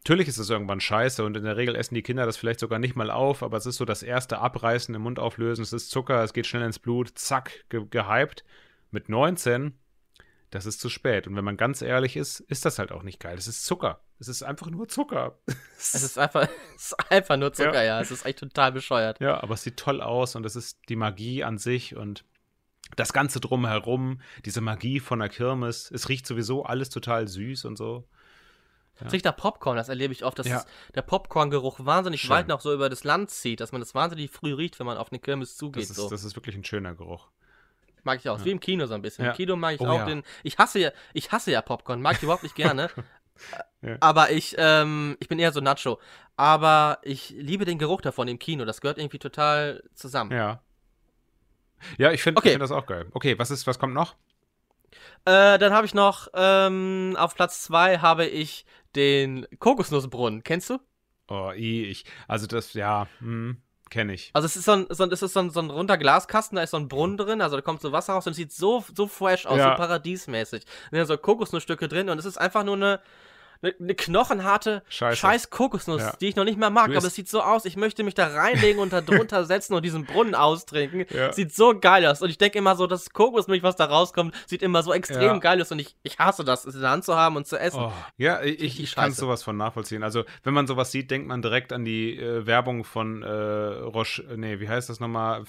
Natürlich 0.03 0.27
ist 0.27 0.39
es 0.39 0.49
irgendwann 0.49 0.79
scheiße 0.79 1.23
und 1.23 1.37
in 1.37 1.43
der 1.43 1.57
Regel 1.57 1.75
essen 1.75 1.93
die 1.93 2.01
Kinder 2.01 2.25
das 2.25 2.35
vielleicht 2.35 2.59
sogar 2.59 2.79
nicht 2.79 2.95
mal 2.95 3.11
auf, 3.11 3.43
aber 3.43 3.57
es 3.57 3.67
ist 3.67 3.77
so 3.77 3.85
das 3.85 4.01
erste 4.01 4.39
Abreißen 4.39 4.95
im 4.95 5.03
Mund 5.03 5.19
auflösen, 5.19 5.61
es 5.61 5.73
ist 5.73 5.91
Zucker, 5.91 6.23
es 6.23 6.33
geht 6.33 6.47
schnell 6.47 6.63
ins 6.63 6.79
Blut, 6.79 7.11
zack, 7.15 7.65
ge 7.69 7.85
gehypt. 7.87 8.43
Mit 8.89 9.07
19, 9.07 9.77
das 10.49 10.65
ist 10.65 10.81
zu 10.81 10.89
spät. 10.89 11.27
Und 11.27 11.35
wenn 11.35 11.45
man 11.45 11.55
ganz 11.55 11.81
ehrlich 11.81 12.17
ist, 12.17 12.41
ist 12.41 12.65
das 12.65 12.77
halt 12.77 12.91
auch 12.91 13.03
nicht 13.03 13.19
geil. 13.19 13.37
Es 13.37 13.47
ist 13.47 13.63
Zucker. 13.63 14.01
Es 14.19 14.27
ist 14.27 14.43
einfach 14.43 14.69
nur 14.69 14.87
Zucker. 14.87 15.39
Es 15.77 15.95
ist 15.95 16.17
einfach, 16.17 16.47
es 16.75 16.91
ist 16.91 17.11
einfach 17.11 17.37
nur 17.37 17.53
Zucker, 17.53 17.83
ja. 17.83 17.95
Ja. 17.95 18.01
Es 18.01 18.11
ist 18.11 18.25
echt 18.25 18.39
total 18.39 18.71
bescheuert. 18.71 19.19
ja, 19.21 19.41
aber 19.41 19.53
es 19.53 19.63
sieht 19.63 19.77
toll 19.77 20.01
aus 20.01 20.35
und 20.35 20.45
es 20.45 20.55
ist 20.55 20.79
die 20.89 20.95
Magie 20.95 21.43
an 21.43 21.57
sich 21.57 21.95
und 21.95 22.25
das 22.95 23.13
Ganze 23.13 23.39
drumherum, 23.39 24.19
diese 24.45 24.61
Magie 24.61 24.99
von 24.99 25.19
der 25.19 25.29
Kirmes. 25.29 25.89
Es 25.89 26.09
riecht 26.09 26.27
sowieso 26.27 26.63
alles 26.63 26.89
total 26.89 27.27
süß 27.27 27.65
und 27.65 27.77
so. 27.77 28.07
Es 29.03 29.11
riecht 29.13 29.25
nach 29.25 29.35
Popcorn, 29.35 29.77
das 29.77 29.89
erlebe 29.89 30.13
ich 30.13 30.23
oft, 30.23 30.37
dass 30.37 30.47
Ja. 30.47 30.57
es, 30.57 30.65
der 30.93 31.01
Popcorn-Geruch 31.01 31.79
wahnsinnig 31.85 32.21
Schön. 32.21 32.29
weit 32.31 32.47
noch 32.47 32.61
so 32.61 32.71
über 32.73 32.87
das 32.89 33.03
Land 33.03 33.31
zieht, 33.31 33.59
dass 33.59 33.71
man 33.71 33.81
das 33.81 33.95
wahnsinnig 33.95 34.29
früh 34.29 34.53
riecht, 34.53 34.77
wenn 34.79 34.85
man 34.85 34.97
auf 34.97 35.11
eine 35.11 35.19
Kirmes 35.19 35.57
zugeht. 35.57 35.83
Das 35.83 35.89
ist, 35.91 35.95
so. 35.95 36.09
das 36.09 36.23
ist 36.23 36.35
wirklich 36.35 36.55
ein 36.55 36.63
schöner 36.63 36.93
Geruch. 36.93 37.29
Mag 38.03 38.19
ich 38.19 38.29
auch. 38.29 38.37
Ist 38.37 38.45
Wie 38.45 38.51
im 38.51 38.59
Kino 38.59 38.85
so 38.85 38.93
ein 38.93 39.01
bisschen. 39.01 39.25
Ja. 39.25 39.31
Im 39.31 39.37
Kino 39.37 39.55
mag 39.55 39.75
ich 39.75 39.81
Oh 39.81 39.87
auch 39.87 39.99
ja. 39.99 40.05
den. 40.05 40.23
Ich 40.43 40.57
hasse 40.57 40.79
ja, 40.79 40.91
ich 41.13 41.31
hasse 41.31 41.51
ja 41.51 41.61
Popcorn, 41.61 42.01
mag 42.01 42.17
ich 42.17 42.23
überhaupt 42.23 42.43
nicht 42.43 42.55
gerne. 42.55 42.89
Ja. 43.81 43.97
Aber 44.01 44.29
ich, 44.29 44.53
ähm, 44.59 45.17
ich 45.19 45.27
bin 45.27 45.39
eher 45.39 45.51
so 45.51 45.61
Nacho. 45.61 45.99
Aber 46.37 46.99
ich 47.01 47.31
liebe 47.31 47.65
den 47.65 47.79
Geruch 47.79 48.01
davon 48.01 48.27
im 48.27 48.37
Kino. 48.37 48.65
Das 48.65 48.81
gehört 48.81 48.99
irgendwie 48.99 49.17
total 49.17 49.81
zusammen. 49.95 50.29
Ja. 50.31 50.61
Ja, 51.97 52.11
ich 52.11 52.21
finde 52.21 52.37
Okay. 52.37 52.51
find 52.51 52.61
das 52.61 52.69
auch 52.71 52.85
geil. 52.85 53.07
Okay, 53.13 53.39
was 53.39 53.49
ist, 53.49 53.65
was 53.65 53.79
kommt 53.79 53.95
noch? 53.95 54.13
Äh, 55.25 55.57
dann 55.57 55.73
habe 55.73 55.87
ich 55.87 55.95
noch, 55.95 56.27
ähm, 56.35 57.15
auf 57.17 57.33
Platz 57.33 57.63
2 57.63 57.97
habe 57.99 58.27
ich 58.27 58.65
den 58.95 59.45
Kokosnussbrunnen. 59.59 60.43
Kennst 60.43 60.69
du? 60.69 60.79
Oh, 61.29 61.51
ich. 61.55 62.05
Also 62.27 62.47
das, 62.47 62.73
ja, 62.73 63.07
hm, 63.19 63.61
kenne 63.89 64.13
ich. 64.13 64.31
Also 64.33 64.45
es 64.45 64.55
ist 64.55 64.65
so 64.65 64.71
ein, 64.73 64.85
so 64.89 65.03
ein, 65.03 65.11
es 65.11 65.21
ist 65.21 65.33
so 65.33 65.39
ein, 65.39 65.49
so 65.49 65.59
ein 65.61 65.69
runder 65.69 65.97
Glaskasten, 65.97 66.55
da 66.57 66.61
ist 66.63 66.71
so 66.71 66.77
ein 66.77 66.87
Brunnen 66.87 67.17
drin, 67.17 67.41
also 67.41 67.55
da 67.55 67.61
kommt 67.61 67.81
so 67.81 67.91
Wasser 67.91 68.13
raus 68.13 68.25
und 68.27 68.31
es 68.31 68.37
sieht 68.37 68.51
so, 68.51 68.83
so 68.95 69.07
fresh 69.07 69.45
aus, 69.45 69.57
Ja. 69.57 69.71
so 69.71 69.77
paradiesmäßig. 69.77 70.65
Da 70.91 70.97
sind 70.97 71.07
so 71.07 71.17
Kokosnussstücke 71.17 71.87
drin 71.87 72.09
und 72.09 72.17
es 72.17 72.25
ist 72.25 72.37
einfach 72.37 72.63
nur 72.63 72.75
eine, 72.75 72.99
eine, 73.61 73.95
knochenharte 73.95 74.83
Scheiße. 74.89 75.17
scheiß 75.17 75.49
Kokosnuss, 75.49 76.01
Ja. 76.01 76.13
die 76.19 76.27
ich 76.29 76.35
noch 76.35 76.43
nicht 76.45 76.57
mal 76.57 76.69
mag, 76.69 76.89
aber 76.95 77.05
es 77.07 77.15
sieht 77.15 77.29
so 77.29 77.41
aus, 77.41 77.65
ich 77.65 77.75
möchte 77.77 78.03
mich 78.03 78.13
da 78.15 78.27
reinlegen 78.27 78.79
und 78.81 78.91
da 78.93 79.01
drunter 79.01 79.45
setzen 79.45 79.73
und 79.73 79.83
diesen 79.85 80.05
Brunnen 80.05 80.35
austrinken. 80.35 81.05
Ja. 81.09 81.31
Sieht 81.33 81.53
so 81.53 81.77
geil 81.79 82.05
aus 82.05 82.21
und 82.21 82.29
ich 82.29 82.37
denke 82.37 82.57
immer 82.57 82.75
so, 82.75 82.87
das 82.87 83.11
Kokosmilch, 83.11 83.63
was 83.63 83.75
da 83.75 83.85
rauskommt, 83.85 84.33
sieht 84.47 84.61
immer 84.63 84.81
so 84.83 84.93
extrem 84.93 85.21
Ja. 85.21 85.37
geil 85.37 85.61
aus 85.61 85.71
und 85.71 85.79
ich, 85.79 85.95
ich 86.03 86.17
hasse 86.19 86.43
das, 86.43 86.65
es 86.65 86.75
in 86.75 86.81
der 86.81 86.89
Hand 86.91 87.03
zu 87.05 87.15
haben 87.15 87.35
und 87.35 87.45
zu 87.47 87.57
essen. 87.59 87.79
Oh, 87.81 87.91
ja, 88.17 88.41
ich, 88.41 88.79
ich 88.81 88.95
kann 88.95 89.11
sowas 89.11 89.43
von 89.43 89.57
nachvollziehen. 89.57 90.03
Also, 90.03 90.23
wenn 90.43 90.53
man 90.53 90.65
sowas 90.67 90.91
sieht, 90.91 91.11
denkt 91.11 91.27
man 91.27 91.41
direkt 91.41 91.73
an 91.73 91.85
die 91.85 92.17
äh, 92.17 92.45
Werbung 92.45 92.83
von 92.83 93.21
äh, 93.23 93.27
Roche, 93.29 94.23
äh, 94.23 94.37
nee, 94.37 94.59
wie 94.59 94.69
heißt 94.69 94.89
das 94.89 94.99
nochmal? 94.99 95.43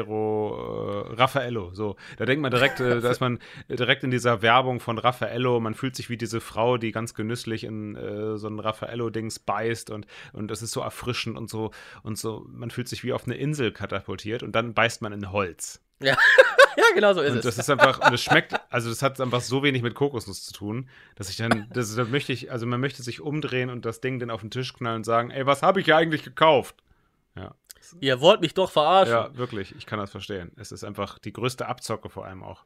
Ferrero, 0.00 1.06
äh, 1.10 1.14
Raffaello. 1.14 1.70
So, 1.74 1.96
da 2.18 2.24
denkt 2.24 2.40
man 2.42 2.50
direkt, 2.50 2.80
äh, 2.80 3.00
da 3.00 3.10
ist 3.10 3.20
man 3.20 3.38
direkt 3.68 4.04
in 4.04 4.10
dieser 4.10 4.42
Werbung 4.42 4.80
von 4.80 4.98
Raffaello. 4.98 5.60
Man 5.60 5.74
fühlt 5.74 5.96
sich 5.96 6.08
wie 6.08 6.16
diese 6.16 6.40
Frau, 6.40 6.76
die 6.78 6.92
ganz 6.92 7.14
genüsslich 7.14 7.35
in 7.44 7.96
äh, 7.96 8.36
so 8.38 8.48
ein 8.48 8.58
Raffaello-Dings 8.60 9.40
beißt 9.40 9.90
und, 9.90 10.06
und 10.32 10.48
das 10.48 10.62
ist 10.62 10.72
so 10.72 10.80
erfrischend 10.80 11.36
und 11.36 11.50
so 11.50 11.70
und 12.02 12.18
so. 12.18 12.44
Man 12.48 12.70
fühlt 12.70 12.88
sich 12.88 13.04
wie 13.04 13.12
auf 13.12 13.24
eine 13.26 13.36
Insel 13.36 13.72
katapultiert 13.72 14.42
und 14.42 14.52
dann 14.52 14.74
beißt 14.74 15.02
man 15.02 15.12
in 15.12 15.30
Holz. 15.32 15.80
Ja, 16.00 16.16
genau 16.94 17.14
so 17.14 17.20
ist 17.22 17.32
Und 17.32 17.38
es. 17.38 17.44
das 17.44 17.58
ist 17.58 17.70
einfach, 17.70 18.06
und 18.06 18.12
es 18.14 18.22
schmeckt, 18.22 18.54
also 18.70 18.88
das 18.90 19.02
hat 19.02 19.20
einfach 19.20 19.40
so 19.40 19.62
wenig 19.62 19.82
mit 19.82 19.94
Kokosnuss 19.94 20.44
zu 20.44 20.52
tun, 20.52 20.88
dass 21.14 21.30
ich 21.30 21.36
dann, 21.36 21.68
das, 21.72 21.94
da 21.94 22.04
möchte 22.04 22.32
ich, 22.32 22.50
also 22.52 22.66
man 22.66 22.80
möchte 22.80 23.02
sich 23.02 23.20
umdrehen 23.20 23.70
und 23.70 23.84
das 23.84 24.00
Ding 24.00 24.18
dann 24.18 24.30
auf 24.30 24.42
den 24.42 24.50
Tisch 24.50 24.72
knallen 24.74 24.96
und 24.96 25.04
sagen, 25.04 25.30
ey, 25.30 25.46
was 25.46 25.62
habe 25.62 25.80
ich 25.80 25.86
hier 25.86 25.96
eigentlich 25.96 26.22
gekauft? 26.22 26.76
Ja, 27.34 27.54
Ihr 28.00 28.20
wollt 28.20 28.40
mich 28.40 28.52
doch 28.54 28.70
verarschen. 28.70 29.14
ja, 29.14 29.36
wirklich, 29.36 29.74
ich 29.76 29.86
kann 29.86 29.98
das 29.98 30.10
verstehen. 30.10 30.50
Es 30.56 30.72
ist 30.72 30.82
einfach 30.84 31.18
die 31.18 31.32
größte 31.32 31.66
Abzocke 31.66 32.10
vor 32.10 32.24
allem 32.26 32.42
auch. 32.42 32.64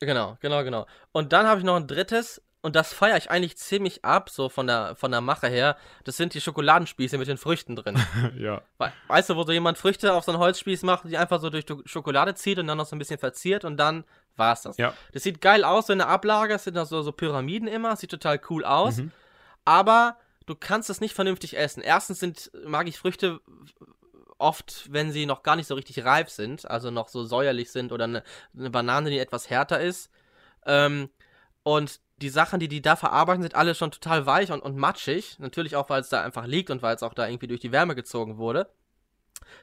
Genau, 0.00 0.36
genau, 0.40 0.62
genau. 0.64 0.86
Und 1.12 1.32
dann 1.32 1.46
habe 1.46 1.58
ich 1.60 1.64
noch 1.64 1.76
ein 1.76 1.86
drittes, 1.86 2.42
und 2.62 2.76
das 2.76 2.92
feiere 2.92 3.16
ich 3.16 3.30
eigentlich 3.30 3.56
ziemlich 3.56 4.04
ab, 4.04 4.28
so 4.30 4.48
von 4.48 4.66
der, 4.66 4.94
von 4.96 5.10
der 5.10 5.20
Mache 5.20 5.48
her. 5.48 5.76
Das 6.04 6.16
sind 6.16 6.34
die 6.34 6.40
Schokoladenspieße 6.40 7.16
mit 7.18 7.26
den 7.28 7.38
Früchten 7.38 7.74
drin. 7.76 7.96
ja, 8.38 8.60
We- 8.78 8.92
weißt 9.08 9.30
du, 9.30 9.36
wo 9.36 9.44
so 9.44 9.52
jemand 9.52 9.78
Früchte 9.78 10.12
auf 10.12 10.24
so 10.24 10.32
einen 10.32 10.40
Holzspieß 10.40 10.82
macht, 10.82 11.04
die 11.08 11.16
einfach 11.16 11.40
so 11.40 11.48
durch 11.50 11.64
die 11.64 11.76
Schokolade 11.86 12.34
zieht 12.34 12.58
und 12.58 12.66
dann 12.66 12.76
noch 12.78 12.86
so 12.86 12.94
ein 12.96 12.98
bisschen 12.98 13.18
verziert 13.18 13.64
und 13.64 13.76
dann 13.78 14.04
war's 14.36 14.62
das. 14.62 14.76
ja, 14.76 14.92
Das 15.12 15.22
sieht 15.22 15.40
geil 15.40 15.64
aus, 15.64 15.86
so 15.86 15.92
in 15.92 15.98
der 16.00 16.08
Ablage, 16.08 16.54
es 16.54 16.64
sind 16.64 16.74
da 16.74 16.84
so, 16.84 17.02
so 17.02 17.12
Pyramiden 17.12 17.66
immer, 17.68 17.96
sieht 17.96 18.10
total 18.10 18.40
cool 18.50 18.64
aus, 18.64 18.98
Mhm. 18.98 19.10
aber 19.64 20.16
du 20.46 20.54
kannst 20.54 20.90
es 20.90 21.00
nicht 21.00 21.14
vernünftig 21.14 21.56
essen. 21.56 21.82
Erstens 21.82 22.20
sind, 22.20 22.50
mag 22.66 22.88
ich 22.88 22.98
Früchte 22.98 23.40
oft, 24.38 24.86
wenn 24.90 25.12
sie 25.12 25.26
noch 25.26 25.42
gar 25.42 25.56
nicht 25.56 25.66
so 25.66 25.74
richtig 25.74 26.04
reif 26.04 26.30
sind, 26.30 26.68
also 26.70 26.90
noch 26.90 27.08
so 27.08 27.24
säuerlich 27.24 27.70
sind 27.70 27.92
oder 27.92 28.04
eine, 28.04 28.22
eine 28.56 28.70
Banane, 28.70 29.10
die 29.10 29.18
etwas 29.18 29.50
härter 29.50 29.80
ist. 29.80 30.10
Ähm, 30.66 31.10
und 31.70 32.00
die 32.20 32.30
Sachen, 32.30 32.58
die 32.58 32.66
die 32.66 32.82
da 32.82 32.96
verarbeiten, 32.96 33.42
sind 33.42 33.54
alle 33.54 33.76
schon 33.76 33.92
total 33.92 34.26
weich 34.26 34.50
und, 34.50 34.60
und 34.60 34.76
matschig. 34.76 35.38
Natürlich 35.38 35.76
auch, 35.76 35.88
weil 35.88 36.00
es 36.00 36.08
da 36.08 36.22
einfach 36.22 36.46
liegt 36.46 36.68
und 36.70 36.82
weil 36.82 36.96
es 36.96 37.04
auch 37.04 37.14
da 37.14 37.28
irgendwie 37.28 37.46
durch 37.46 37.60
die 37.60 37.70
Wärme 37.70 37.94
gezogen 37.94 38.38
wurde. 38.38 38.68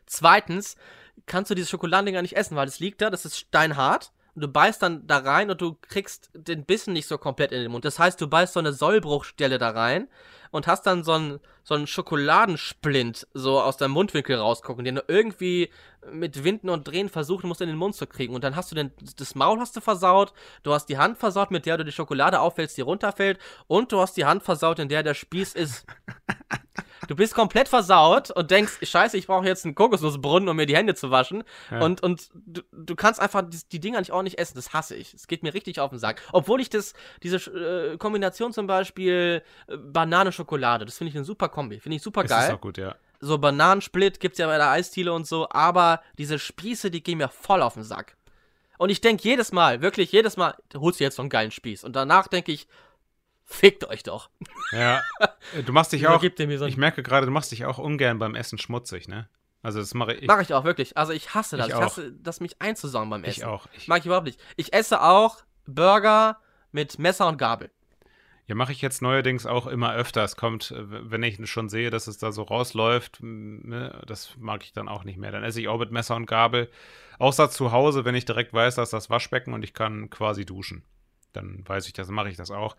Zweitens 0.05 0.77
kannst 1.25 1.51
du 1.51 1.55
diese 1.55 1.67
Schokoladendinger 1.67 2.21
nicht 2.21 2.37
essen, 2.37 2.55
weil 2.55 2.67
es 2.69 2.79
liegt 2.79 3.01
da, 3.01 3.09
das 3.09 3.25
ist 3.25 3.37
steinhart. 3.37 4.13
Du 4.39 4.47
beißt 4.47 4.83
dann 4.83 5.07
da 5.07 5.17
rein 5.17 5.49
und 5.49 5.61
du 5.61 5.77
kriegst 5.81 6.29
den 6.33 6.63
Bissen 6.63 6.93
nicht 6.93 7.07
so 7.07 7.17
komplett 7.17 7.51
in 7.51 7.61
den 7.61 7.71
Mund. 7.71 7.85
Das 7.85 7.97
heißt, 7.97 8.21
du 8.21 8.27
beißt 8.27 8.53
so 8.53 8.59
eine 8.59 8.71
Sollbruchstelle 8.71 9.57
da 9.57 9.71
rein 9.71 10.07
und 10.51 10.67
hast 10.67 10.83
dann 10.83 11.03
so 11.03 11.13
einen, 11.13 11.39
so 11.63 11.73
einen 11.73 11.87
Schokoladensplint 11.87 13.27
so 13.33 13.59
aus 13.59 13.77
deinem 13.77 13.91
Mundwinkel 13.91 14.37
rausgucken, 14.37 14.85
den 14.85 14.95
du 14.95 15.03
irgendwie 15.07 15.71
mit 16.11 16.43
Winden 16.43 16.69
und 16.69 16.87
Drehen 16.87 17.09
versuchen 17.09 17.47
musst, 17.47 17.61
in 17.61 17.67
den 17.67 17.77
Mund 17.77 17.95
zu 17.95 18.05
kriegen. 18.05 18.35
Und 18.35 18.43
dann 18.43 18.55
hast 18.55 18.71
du 18.71 18.75
den, 18.75 18.91
das 19.17 19.33
Maul 19.35 19.59
hast 19.59 19.75
du 19.75 19.81
versaut, 19.81 20.33
du 20.63 20.73
hast 20.73 20.85
die 20.85 20.97
Hand 20.97 21.17
versaut, 21.17 21.51
mit 21.51 21.65
der 21.65 21.77
du 21.77 21.85
die 21.85 21.91
Schokolade 21.91 22.39
auffällst, 22.39 22.77
die 22.77 22.81
runterfällt, 22.81 23.39
und 23.67 23.91
du 23.91 23.99
hast 23.99 24.17
die 24.17 24.25
Hand 24.25 24.43
versaut, 24.43 24.79
in 24.79 24.89
der 24.89 25.03
der 25.03 25.15
Spieß 25.15 25.53
ist. 25.53 25.85
Du 27.07 27.15
bist 27.15 27.33
komplett 27.33 27.67
versaut 27.67 28.31
und 28.31 28.51
denkst, 28.51 28.79
scheiße, 28.81 29.17
ich 29.17 29.27
brauche 29.27 29.45
jetzt 29.45 29.65
einen 29.65 29.75
Kokosnussbrunnen, 29.75 30.47
um 30.49 30.55
mir 30.55 30.65
die 30.65 30.75
Hände 30.75 30.95
zu 30.95 31.09
waschen. 31.11 31.43
Ja. 31.71 31.81
Und, 31.81 32.03
und 32.03 32.29
du, 32.33 32.61
du 32.71 32.95
kannst 32.95 33.19
einfach 33.19 33.43
die, 33.47 33.59
die 33.71 33.79
Dinger 33.79 33.99
nicht 33.99 34.11
ordentlich 34.11 34.37
essen. 34.39 34.55
Das 34.55 34.73
hasse 34.73 34.95
ich. 34.95 35.13
Es 35.13 35.27
geht 35.27 35.43
mir 35.43 35.53
richtig 35.53 35.79
auf 35.79 35.89
den 35.89 35.99
Sack. 35.99 36.21
Obwohl 36.31 36.61
ich 36.61 36.69
das, 36.69 36.93
diese 37.23 37.37
äh, 37.37 37.97
Kombination 37.97 38.53
zum 38.53 38.67
Beispiel 38.67 39.41
äh, 39.67 39.77
Banane-Schokolade, 39.77 40.85
das 40.85 40.97
finde 40.97 41.09
ich 41.09 41.15
eine 41.15 41.25
super 41.25 41.49
Kombi. 41.49 41.79
Finde 41.79 41.95
ich 41.95 42.01
super 42.01 42.23
es 42.23 42.29
geil 42.29 42.49
ist 42.49 42.55
auch 42.55 42.61
gut, 42.61 42.77
ja. 42.77 42.95
so 43.19 43.37
Bananensplit 43.37 44.19
gibt's 44.19 44.37
ja 44.37 44.47
bei 44.47 44.57
der 44.57 44.69
Eisdiele 44.69 45.13
und 45.13 45.25
so, 45.25 45.47
aber 45.49 46.01
diese 46.17 46.39
Spieße, 46.39 46.91
die 46.91 47.01
gehen 47.01 47.17
mir 47.17 47.29
voll 47.29 47.61
auf 47.61 47.75
den 47.75 47.83
Sack. 47.83 48.17
Und 48.77 48.89
ich 48.89 49.01
denke 49.01 49.23
jedes 49.23 49.51
Mal, 49.51 49.81
wirklich 49.81 50.11
jedes 50.11 50.37
Mal, 50.37 50.55
du 50.69 50.81
holst 50.81 50.99
dir 50.99 51.05
jetzt 51.05 51.15
so 51.15 51.23
einen 51.23 51.29
geilen 51.29 51.51
Spieß. 51.51 51.83
Und 51.83 51.95
danach 51.95 52.27
denke 52.27 52.51
ich, 52.51 52.67
fickt 53.47 53.85
euch 53.85 54.03
doch. 54.03 54.29
Ja, 54.71 55.01
du 55.65 55.73
machst 55.73 55.93
dich 55.93 56.07
auch, 56.07 56.21
so 56.21 56.65
ich 56.65 56.77
merke 56.77 57.01
gerade, 57.01 57.25
du 57.25 57.31
machst 57.31 57.51
dich 57.51 57.65
auch 57.65 57.79
ungern 57.79 58.19
beim 58.19 58.35
Essen 58.35 58.59
schmutzig, 58.59 59.07
ne? 59.07 59.27
Also 59.63 59.79
das 59.79 59.93
mache 59.95 60.13
ich, 60.13 60.27
Mache 60.27 60.43
ich 60.43 60.53
auch 60.53 60.63
wirklich. 60.65 60.95
Also 60.97 61.13
ich 61.13 61.33
hasse 61.33 61.57
das. 61.57 61.67
Ich 61.67 61.73
Ich, 61.73 61.79
hasse 61.79 62.11
das, 62.13 62.39
mich 62.39 62.61
einzusauen 62.61 63.09
beim 63.09 63.23
Essen. 63.23 63.39
ich 63.39 63.45
auch. 63.45 63.67
Ich, 63.75 63.87
Mag 63.87 63.99
ich 63.99 64.05
überhaupt 64.05 64.27
nicht. 64.27 64.39
Ich 64.55 64.73
esse 64.73 65.01
auch 65.01 65.37
Burger 65.65 66.37
mit 66.71 66.99
Messer 66.99 67.27
und 67.27 67.37
Gabel. 67.37 67.71
Ja, 68.45 68.55
mache 68.55 68.71
ich 68.71 68.81
jetzt 68.81 69.01
neuerdings 69.01 69.45
auch 69.45 69.67
immer 69.67 69.93
öfter. 69.93 70.23
Es 70.23 70.37
kommt, 70.37 70.71
äh, 70.71 70.83
wenn 71.11 71.23
ich 71.23 71.49
schon 71.49 71.69
sehe, 71.69 71.89
dass 71.89 72.07
es 72.07 72.17
da 72.17 72.31
so 72.31 72.43
rausläuft, 72.43 73.17
ne, 73.21 74.01
das 74.05 74.35
mag 74.37 74.63
ich 74.63 74.71
dann 74.71 74.87
auch 74.87 75.03
nicht 75.03 75.17
mehr. 75.17 75.31
Dann 75.31 75.43
esse 75.43 75.59
ich 75.59 75.67
auch 75.67 75.79
mit 75.79 75.91
Messer 75.91 76.15
und 76.15 76.27
Gabel. 76.27 76.69
Außer 77.19 77.49
zu 77.49 77.71
Hause, 77.71 78.05
wenn 78.05 78.15
ich 78.15 78.25
direkt 78.25 78.53
weiß, 78.53 78.75
dass 78.75 78.91
das 78.91 79.09
Waschbecken 79.09 79.53
und 79.53 79.63
ich 79.63 79.73
kann 79.73 80.09
quasi 80.09 80.45
duschen. 80.45 80.83
Dann 81.33 81.67
weiß 81.67 81.87
ich 81.87 81.93
das, 81.93 82.09
mache 82.09 82.29
ich 82.29 82.37
das 82.37 82.51
auch. 82.51 82.77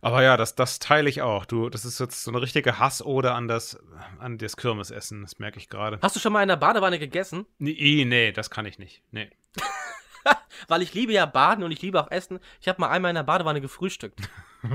Aber 0.00 0.22
ja, 0.22 0.36
das, 0.36 0.54
das 0.54 0.78
teile 0.78 1.08
ich 1.08 1.22
auch. 1.22 1.44
Du, 1.44 1.68
das 1.68 1.84
ist 1.84 1.98
jetzt 1.98 2.24
so 2.24 2.30
eine 2.30 2.40
richtige 2.40 2.78
Hassode 2.78 3.32
an 3.32 3.48
das, 3.48 3.78
an 4.18 4.38
das 4.38 4.56
Kirmesessen. 4.56 5.22
Das 5.22 5.38
merke 5.38 5.58
ich 5.58 5.68
gerade. 5.68 5.98
Hast 6.02 6.16
du 6.16 6.20
schon 6.20 6.32
mal 6.32 6.42
in 6.42 6.48
der 6.48 6.56
Badewanne 6.56 6.98
gegessen? 6.98 7.46
Nee, 7.58 8.04
nee, 8.06 8.32
das 8.32 8.50
kann 8.50 8.66
ich 8.66 8.78
nicht. 8.78 9.02
Nee. 9.10 9.30
Weil 10.68 10.82
ich 10.82 10.94
liebe 10.94 11.12
ja 11.12 11.26
Baden 11.26 11.64
und 11.64 11.72
ich 11.72 11.82
liebe 11.82 12.00
auch 12.00 12.10
Essen. 12.10 12.38
Ich 12.60 12.68
habe 12.68 12.80
mal 12.80 12.88
einmal 12.88 13.10
in 13.10 13.16
der 13.16 13.22
Badewanne 13.22 13.60
gefrühstückt. 13.60 14.20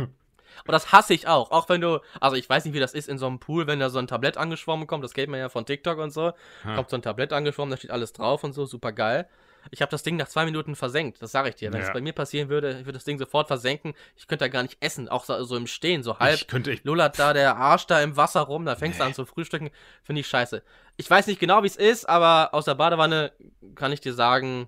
Und 0.65 0.71
das 0.71 0.91
hasse 0.91 1.13
ich 1.13 1.27
auch. 1.27 1.51
Auch 1.51 1.67
wenn 1.67 1.81
du, 1.81 1.99
also 2.21 2.35
ich 2.35 2.47
weiß 2.47 2.65
nicht, 2.65 2.73
wie 2.73 2.79
das 2.79 2.93
ist 2.93 3.09
in 3.09 3.17
so 3.17 3.25
einem 3.27 3.39
Pool, 3.39 3.67
wenn 3.67 3.79
da 3.79 3.89
so 3.89 3.99
ein 3.99 4.07
Tablett 4.07 4.37
angeschwommen 4.37 4.87
kommt, 4.87 5.03
das 5.03 5.13
kennt 5.13 5.29
man 5.29 5.39
ja 5.39 5.49
von 5.49 5.65
TikTok 5.65 5.97
und 5.97 6.11
so. 6.11 6.33
Ha. 6.63 6.75
Kommt 6.75 6.89
so 6.89 6.95
ein 6.95 7.01
Tablett 7.01 7.33
angeschwommen, 7.33 7.71
da 7.71 7.77
steht 7.77 7.91
alles 7.91 8.13
drauf 8.13 8.43
und 8.43 8.53
so, 8.53 8.65
super 8.65 8.91
geil. 8.91 9.27
Ich 9.72 9.82
habe 9.82 9.89
das 9.89 10.03
Ding 10.03 10.15
nach 10.17 10.27
zwei 10.27 10.46
Minuten 10.46 10.75
versenkt, 10.75 11.22
das 11.22 11.32
sage 11.32 11.50
ich 11.50 11.55
dir. 11.55 11.72
Wenn 11.74 11.82
es 11.82 11.88
Ja. 11.88 11.93
bei 11.93 12.01
mir 12.01 12.13
passieren 12.13 12.50
würde, 12.50 12.72
ich 12.72 12.86
würde 12.86 12.93
das 12.93 13.05
Ding 13.05 13.17
sofort 13.17 13.48
versenken. 13.48 13.93
Ich 14.15 14.27
könnte 14.27 14.46
da 14.46 14.50
gar 14.50 14.63
nicht 14.63 14.77
essen, 14.79 15.08
auch 15.10 15.24
so, 15.25 15.43
so 15.43 15.55
im 15.55 15.67
Stehen, 15.67 16.03
so 16.03 16.20
halb 16.20 16.36
Ich 16.36 16.48
könnte, 16.48 16.72
ich, 16.72 16.84
lullert 16.84 17.17
da 17.20 17.34
der 17.34 17.58
Arsch 17.58 17.86
da 17.88 18.01
im 18.01 18.17
Wasser 18.17 18.41
rum, 18.41 18.65
da 18.65 18.75
fängst 18.75 19.00
du 19.00 19.03
an 19.03 19.13
zu 19.13 19.25
frühstücken. 19.25 19.70
Finde 20.03 20.22
ich 20.22 20.27
scheiße. 20.27 20.63
Ich 20.98 21.10
weiß 21.10 21.27
nicht 21.27 21.39
genau, 21.39 21.63
wie 21.63 21.67
es 21.67 21.75
ist, 21.75 22.08
aber 22.08 22.50
aus 22.53 22.65
der 22.65 22.75
Badewanne 22.75 23.32
kann 23.75 23.91
ich 23.91 24.01
dir 24.01 24.13
sagen, 24.13 24.67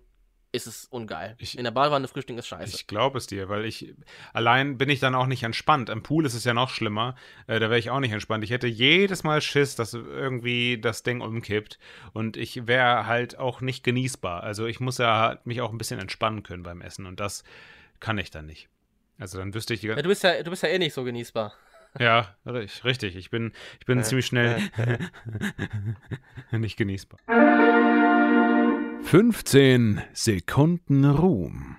ist 0.56 0.66
es 0.68 0.86
ungeil. 0.86 1.36
Ich- 1.38 1.58
In 1.58 1.64
der 1.64 1.72
Badewanne 1.72 2.08
frühstücken 2.08 2.40
ist 2.40 2.48
scheiße. 2.48 2.76
ich 2.76 2.88
glaube 2.88 3.18
es 3.18 3.28
dir, 3.28 3.50
weil 3.50 3.66
ich, 3.66 3.94
allein 4.34 4.78
bin 4.78 4.90
ich 4.90 5.00
dann 5.00 5.14
auch 5.16 5.28
nicht 5.28 5.44
entspannt. 5.44 5.90
Am 5.90 6.02
Pool 6.04 6.26
ist 6.26 6.34
es 6.34 6.44
ja 6.44 6.54
noch 6.54 6.70
schlimmer. 6.70 7.16
Äh, 7.48 7.60
da 7.60 7.70
wäre 7.70 7.78
ich 7.80 7.90
auch 7.90 8.00
nicht 8.00 8.12
entspannt. 8.14 8.44
Ich 8.44 8.50
hätte 8.52 8.68
jedes 8.68 9.24
Mal 9.24 9.42
Schiss, 9.42 9.76
dass 9.76 9.94
irgendwie 9.94 10.80
das 10.80 11.04
Ding 11.04 11.22
umkippt. 11.22 11.78
Und 12.14 12.38
ich 12.38 12.68
wäre 12.68 13.06
halt 13.06 13.38
auch 13.38 13.62
nicht 13.62 13.84
genießbar. 13.84 14.42
Also 14.44 14.66
ich 14.66 14.80
muss 14.80 14.98
ja 14.98 15.20
halt 15.20 15.46
mich 15.46 15.62
auch 15.62 15.72
ein 15.72 15.78
bisschen 15.78 16.00
entspannen 16.00 16.44
können 16.44 16.64
beim 16.64 16.82
Essen. 16.82 17.06
Und 17.06 17.20
das 17.20 17.44
kann 18.00 18.18
ich 18.18 18.32
dann 18.32 18.46
nicht. 18.46 18.70
Also 19.18 19.38
dann 19.38 19.54
wüsste 19.54 19.74
ich 19.74 19.82
die 19.82 19.88
ja, 19.88 19.96
du, 19.96 20.10
bist 20.10 20.24
ja, 20.24 20.42
du 20.44 20.50
bist 20.50 20.64
ja 20.64 20.70
eh 20.70 20.80
nicht 20.80 20.94
so 20.94 21.04
genießbar. 21.04 21.54
Ja, 21.98 22.36
richtig, 22.46 22.84
richtig. 22.84 23.16
Ich 23.16 23.30
bin, 23.30 23.54
ich 23.80 23.86
bin 23.86 24.04
ziemlich 24.04 24.26
schnell 24.26 24.62
nicht 26.52 26.76
genießbar. 26.76 27.20
15 29.16 30.02
Sekunden 30.12 31.06
Ruhm. 31.06 31.78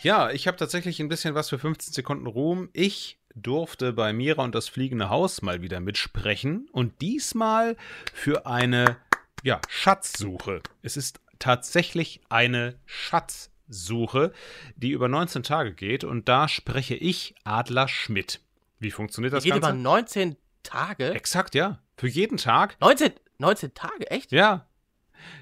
Ja, 0.00 0.30
ich 0.30 0.46
habe 0.46 0.56
tatsächlich 0.56 0.98
ein 0.98 1.10
bisschen 1.10 1.34
was 1.34 1.50
für 1.50 1.58
15 1.58 1.92
Sekunden 1.92 2.26
Ruhm. 2.26 2.70
Ich 2.72 3.18
durfte 3.34 3.92
bei 3.92 4.14
Mira 4.14 4.42
und 4.42 4.54
das 4.54 4.66
fliegende 4.66 5.10
Haus 5.10 5.42
mal 5.42 5.60
wieder 5.60 5.78
mitsprechen 5.78 6.70
und 6.72 7.02
diesmal 7.02 7.76
für 8.14 8.46
eine 8.46 8.96
ja, 9.42 9.60
Schatzsuche. 9.68 10.62
Es 10.80 10.96
ist 10.96 11.20
tatsächlich 11.38 12.22
eine 12.30 12.76
Schatzsuche, 12.86 14.32
die 14.76 14.92
über 14.92 15.06
19 15.06 15.42
Tage 15.42 15.74
geht 15.74 16.04
und 16.04 16.30
da 16.30 16.48
spreche 16.48 16.94
ich 16.94 17.34
Adler 17.44 17.88
Schmidt. 17.88 18.40
Wie 18.78 18.90
funktioniert 18.90 19.34
das 19.34 19.42
Die 19.42 19.50
geht 19.50 19.60
Ganze? 19.60 19.78
über 19.78 19.82
19 19.82 20.36
Tage. 20.62 21.12
Exakt, 21.12 21.54
ja. 21.54 21.78
Für 21.98 22.08
jeden 22.08 22.38
Tag. 22.38 22.80
19, 22.80 23.12
19 23.36 23.74
Tage, 23.74 24.10
echt? 24.10 24.32
Ja. 24.32 24.66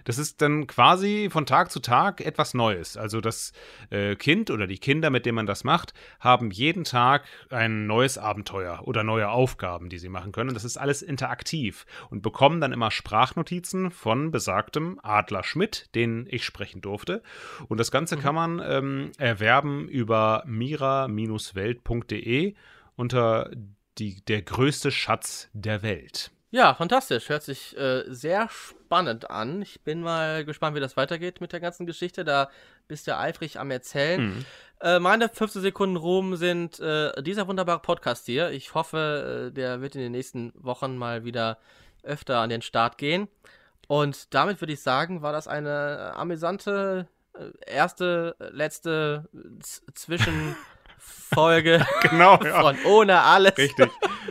Das 0.04 0.18
ist 0.18 0.42
dann 0.42 0.66
quasi 0.66 1.28
von 1.30 1.46
Tag 1.46 1.70
zu 1.70 1.80
Tag 1.80 2.20
etwas 2.20 2.54
Neues. 2.54 2.96
Also 2.96 3.20
das 3.20 3.52
äh, 3.90 4.16
Kind 4.16 4.50
oder 4.50 4.66
die 4.66 4.78
Kinder, 4.78 5.10
mit 5.10 5.26
denen 5.26 5.36
man 5.36 5.46
das 5.46 5.64
macht, 5.64 5.94
haben 6.20 6.50
jeden 6.50 6.84
Tag 6.84 7.24
ein 7.50 7.86
neues 7.86 8.18
Abenteuer 8.18 8.82
oder 8.84 9.04
neue 9.04 9.28
Aufgaben, 9.28 9.88
die 9.88 9.98
sie 9.98 10.08
machen 10.08 10.32
können. 10.32 10.50
Und 10.50 10.54
das 10.54 10.64
ist 10.64 10.76
alles 10.76 11.02
interaktiv 11.02 11.86
und 12.10 12.22
bekommen 12.22 12.60
dann 12.60 12.72
immer 12.72 12.90
Sprachnotizen 12.90 13.90
von 13.90 14.30
besagtem 14.30 14.98
Adler 15.02 15.44
Schmidt, 15.44 15.94
den 15.94 16.26
ich 16.30 16.44
sprechen 16.44 16.80
durfte. 16.80 17.22
Und 17.68 17.78
das 17.78 17.90
Ganze 17.90 18.16
kann 18.16 18.34
man 18.34 18.62
ähm, 18.64 19.12
erwerben 19.18 19.88
über 19.88 20.42
mira-welt.de 20.46 22.54
unter 22.96 23.50
die, 23.98 24.24
der 24.24 24.42
größte 24.42 24.90
Schatz 24.90 25.48
der 25.52 25.82
Welt. 25.82 26.30
Ja, 26.50 26.74
fantastisch. 26.74 27.28
Hört 27.28 27.42
sich 27.42 27.76
äh, 27.76 28.04
sehr 28.08 28.48
spannend 28.48 28.77
an. 28.90 29.62
Ich 29.62 29.80
bin 29.82 30.02
mal 30.02 30.44
gespannt, 30.44 30.76
wie 30.76 30.80
das 30.80 30.96
weitergeht 30.96 31.40
mit 31.40 31.52
der 31.52 31.60
ganzen 31.60 31.86
Geschichte. 31.86 32.24
Da 32.24 32.50
bist 32.86 33.06
du 33.06 33.16
eifrig 33.16 33.58
am 33.58 33.70
Erzählen. 33.70 34.26
Mhm. 34.26 34.44
Äh, 34.80 34.98
meine 34.98 35.28
15 35.28 35.62
Sekunden 35.62 35.96
Ruhm 35.96 36.36
sind 36.36 36.78
äh, 36.80 37.22
dieser 37.22 37.48
wunderbare 37.48 37.80
Podcast 37.80 38.26
hier. 38.26 38.50
Ich 38.50 38.74
hoffe, 38.74 39.48
äh, 39.48 39.52
der 39.52 39.80
wird 39.80 39.94
in 39.94 40.00
den 40.00 40.12
nächsten 40.12 40.52
Wochen 40.54 40.96
mal 40.96 41.24
wieder 41.24 41.58
öfter 42.02 42.38
an 42.38 42.50
den 42.50 42.62
Start 42.62 42.98
gehen. 42.98 43.28
Und 43.86 44.34
damit 44.34 44.60
würde 44.60 44.72
ich 44.72 44.82
sagen, 44.82 45.22
war 45.22 45.32
das 45.32 45.48
eine 45.48 46.12
amüsante 46.14 47.08
äh, 47.34 47.72
erste, 47.72 48.36
letzte 48.38 49.28
äh, 49.34 50.18
Zwischenfolge 50.98 51.86
Genau, 52.02 52.38
ja. 52.42 52.60
von 52.60 52.76
Ohne 52.84 53.20
alles. 53.20 53.56
Richtig. 53.56 53.90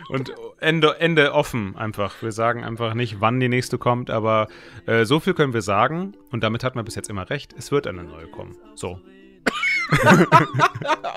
Und 0.09 0.33
Ende, 0.59 0.95
Ende 0.99 1.33
offen 1.33 1.75
einfach. 1.75 2.21
Wir 2.21 2.31
sagen 2.31 2.63
einfach 2.63 2.93
nicht, 2.93 3.19
wann 3.21 3.39
die 3.39 3.49
nächste 3.49 3.77
kommt, 3.77 4.09
aber 4.09 4.47
äh, 4.85 5.05
so 5.05 5.19
viel 5.19 5.33
können 5.33 5.53
wir 5.53 5.61
sagen. 5.61 6.15
Und 6.31 6.43
damit 6.43 6.63
hat 6.63 6.75
man 6.75 6.85
bis 6.85 6.95
jetzt 6.95 7.09
immer 7.09 7.29
recht. 7.29 7.53
Es 7.57 7.71
wird 7.71 7.87
eine 7.87 8.03
neue 8.03 8.27
kommen. 8.27 8.55
So. 8.75 8.99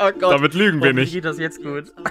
Oh 0.03 0.13
Gott. 0.13 0.33
Damit 0.33 0.55
lügen 0.55 0.81
wir 0.83 0.93
nicht. 0.95 1.13
geht 1.13 1.25
das 1.25 1.39
jetzt 1.39 1.63
gut. 1.63 1.93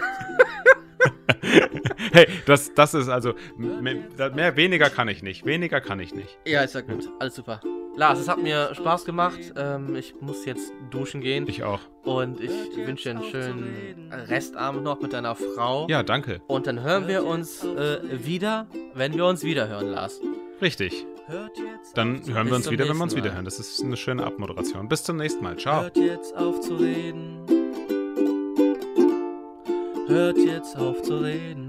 Hey, 2.11 2.27
das, 2.45 2.73
das 2.73 2.93
ist 2.93 3.07
also. 3.07 3.33
Mehr, 3.57 4.31
mehr, 4.33 4.55
weniger 4.55 4.89
kann 4.89 5.07
ich 5.07 5.21
nicht. 5.23 5.45
Weniger 5.45 5.79
kann 5.79 5.99
ich 5.99 6.13
nicht. 6.13 6.37
Ja, 6.45 6.61
ist 6.61 6.75
ja 6.75 6.81
gut. 6.81 7.07
Alles 7.19 7.35
super. 7.35 7.61
Lars, 7.95 8.19
es 8.19 8.27
hat 8.29 8.41
mir 8.41 8.73
Spaß 8.73 9.05
gemacht. 9.05 9.39
Ähm, 9.57 9.95
ich 9.95 10.15
muss 10.21 10.45
jetzt 10.45 10.71
duschen 10.89 11.21
gehen. 11.21 11.47
Ich 11.47 11.63
auch. 11.63 11.81
Und 12.03 12.39
ich 12.39 12.51
wünsche 12.75 13.09
dir 13.09 13.19
einen 13.19 13.29
schönen 13.29 14.11
Restabend 14.11 14.83
noch 14.83 15.01
mit 15.01 15.13
deiner 15.13 15.35
Frau. 15.35 15.87
Ja, 15.89 16.03
danke. 16.03 16.41
Und 16.47 16.67
dann 16.67 16.81
hören 16.81 17.07
wir 17.07 17.25
uns 17.25 17.63
äh, 17.63 17.99
wieder, 18.25 18.67
wenn 18.93 19.15
wir 19.15 19.25
uns 19.25 19.43
wieder 19.43 19.67
hören, 19.67 19.87
Lars. 19.87 20.21
Richtig. 20.61 21.05
Dann 21.93 22.25
hören 22.25 22.47
wir 22.47 22.55
uns 22.55 22.71
wieder, 22.71 22.87
wenn 22.89 22.97
wir 22.97 23.03
uns 23.03 23.15
wieder 23.15 23.33
hören. 23.33 23.45
Das 23.45 23.59
ist 23.59 23.83
eine 23.83 23.97
schöne 23.97 24.23
Abmoderation. 24.23 24.87
Bis 24.87 25.03
zum 25.03 25.17
nächsten 25.17 25.43
Mal. 25.43 25.57
Ciao. 25.57 25.83
Hört 25.83 25.97
jetzt 25.97 26.35
auf 26.35 26.59
zu 26.61 26.75
reden. 26.75 27.45
Hört 30.07 30.37
jetzt 30.39 30.75
auf 30.75 31.01
zu 31.03 31.17
reden. 31.17 31.68